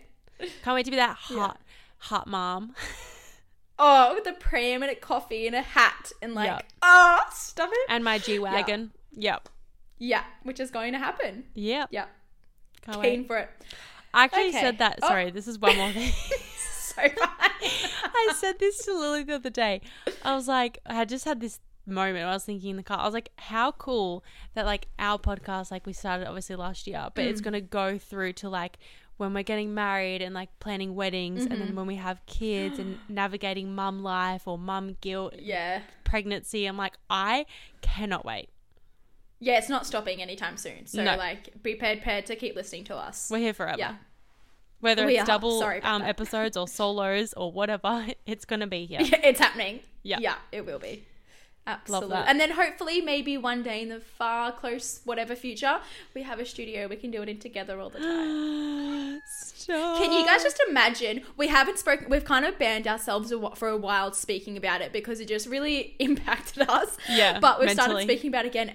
[0.64, 1.60] Can't wait to be that hot,
[1.98, 2.76] hot mom.
[3.84, 6.60] Oh, with a pram and a coffee and a hat and like, Yeah.
[6.84, 7.80] oh, stop it.
[7.90, 8.92] and my G wagon.
[9.14, 9.50] Yep.
[9.98, 11.46] yeah, which is going to happen.
[11.56, 11.90] Yep.
[11.92, 12.06] Yeah,
[12.84, 13.28] Can't keen wait.
[13.28, 13.50] for it.
[14.14, 14.62] I actually Okay.
[14.62, 15.00] said that.
[15.02, 15.08] Oh.
[15.08, 16.12] Sorry, this is one more thing.
[16.96, 17.30] so fun.
[17.64, 19.82] I said this to Lily the other day.
[20.24, 22.26] I was like, I just had this moment.
[22.26, 23.00] I was thinking in the car.
[23.00, 24.24] I was like, how cool
[24.54, 27.28] that like our podcast, like we started obviously last year, but Mm.
[27.30, 28.78] it's gonna go through to like
[29.18, 31.66] when we're getting married and like planning weddings, and Mm-hmm.
[31.66, 35.82] then when we have kids and navigating mum life or mum guilt, yeah.
[36.04, 36.66] pregnancy.
[36.66, 37.46] I'm like, I
[37.82, 38.50] cannot wait.
[39.40, 40.86] Yeah, it's not stopping anytime soon.
[40.86, 41.16] So, No.
[41.18, 43.28] like, be prepared to keep listening to us.
[43.32, 43.78] We're here forever.
[43.80, 43.96] Yeah.
[44.82, 45.26] Whether We it's are.
[45.26, 49.00] double Sorry um, episodes or solos or whatever, it's gonna be here.
[49.02, 49.80] it's happening.
[50.04, 50.18] Yeah.
[50.20, 51.06] Yeah, it will be.
[51.68, 52.16] Absolutely.
[52.18, 55.80] And then hopefully, maybe one day in the far close, whatever future,
[56.16, 59.22] we have a studio we can do it in together all the time.
[59.32, 60.00] Stop.
[60.02, 61.22] Can you guys just imagine?
[61.38, 65.20] We haven't spoken, we've kind of banned ourselves for a while speaking about it because
[65.20, 66.98] it just really impacted us.
[67.08, 67.86] Yeah, But we've mentally.
[67.90, 68.74] started speaking about it again.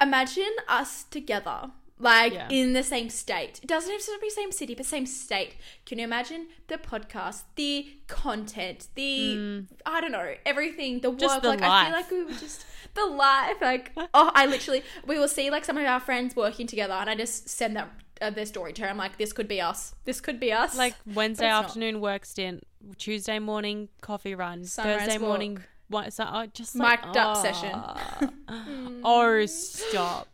[0.00, 1.70] Imagine us together.
[1.98, 2.48] Like Yeah.
[2.50, 3.58] in the same state.
[3.62, 5.56] It doesn't have to be same city, but same state.
[5.84, 11.18] Can you imagine the podcast, the content, the I don't know, everything, the Mm.
[11.18, 11.42] Just work.
[11.42, 13.56] the like I feel like we would just the life.
[13.60, 17.10] Like oh, I literally we will see like some of our friends working together, and
[17.10, 17.88] I just send that
[18.20, 18.88] uh, their story to her.
[18.88, 19.94] I'm like, this could be us.
[20.04, 20.76] This could be us.
[20.76, 21.64] like Wednesday it's not.
[21.66, 22.64] afternoon work stint,
[22.96, 25.28] Tuesday morning coffee run, Sunrise Thursday walk.
[25.28, 27.42] morning one, so, oh, just like, Mic'd up oh.
[27.42, 29.00] session.
[29.04, 30.28] oh, stop!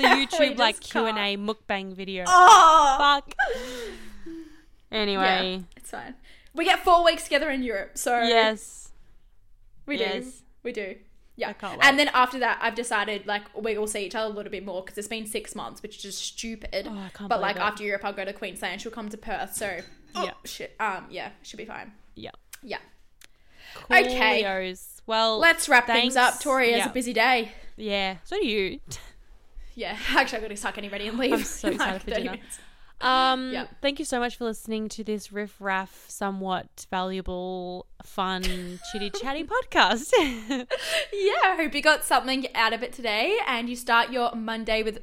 [0.00, 2.24] The YouTube like Q and A mukbang video.
[2.26, 3.34] oh, Fuck.
[4.92, 6.14] Anyway, yeah, it's fine.
[6.52, 8.90] We get four weeks together in Europe, so yes,
[9.86, 10.02] we do.
[10.02, 10.42] yes.
[10.64, 10.96] We do.
[11.36, 11.50] Yeah.
[11.50, 11.86] I can't wait.
[11.86, 14.64] And then after that, I've decided like we will see each other a little bit
[14.64, 16.88] more because it's been six months, which is just stupid.
[16.90, 17.62] Oh, I can't but like it.
[17.62, 18.80] after Europe, I'll go to Queensland.
[18.80, 19.54] She'll come to Perth.
[19.54, 19.78] So
[20.16, 20.32] oh, Yeah.
[20.44, 20.74] shit.
[20.80, 21.92] Um, yeah, should be fine.
[22.16, 22.30] yeah.
[22.62, 22.78] Yeah.
[23.90, 24.42] Okay.
[24.42, 25.00] Coolios.
[25.06, 26.40] Well, Let's wrap things up.
[26.40, 26.90] Tori has Yeah.
[26.90, 27.52] a busy day.
[27.76, 28.16] yeah.
[28.24, 28.80] So do you.
[29.80, 31.32] Yeah, actually, I've got to start getting ready and leave.
[31.32, 32.30] I'm so in, like, excited for dinner.
[32.32, 32.58] minutes.
[33.00, 33.66] Um, Yeah.
[33.80, 38.42] thank you so much for listening to this riff raff, somewhat valuable, fun,
[38.92, 40.12] chitty chatty podcast.
[41.12, 44.82] Yeah, I hope you got something out of it today and you start your Monday
[44.82, 45.00] with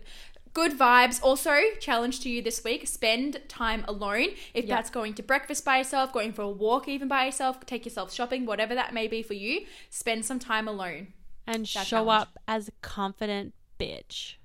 [0.53, 1.19] good vibes.
[1.23, 4.27] Also, challenge to you this week spend time alone.
[4.53, 4.75] If Yeah.
[4.75, 8.13] that's going to breakfast by yourself, going for a walk even by yourself, take yourself
[8.13, 11.13] shopping, whatever that may be for you, spend some time alone.
[11.47, 12.21] and That show challenge.
[12.21, 14.35] up as a confident bitch.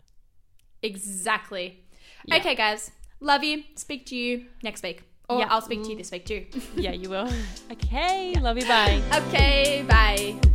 [0.83, 1.85] Exactly.
[2.27, 2.37] Yeah.
[2.37, 2.91] Okay, guys.
[3.21, 3.65] Love you.
[3.77, 5.03] Speak to you next week.
[5.29, 5.47] Or Yeah.
[5.51, 5.99] I'll speak to you mm.
[5.99, 6.47] this week too.
[6.77, 7.29] Yeah, you will.
[7.71, 8.35] Okay.
[8.41, 8.67] Love you.
[8.67, 9.01] Bye.
[9.15, 10.53] okay, bye.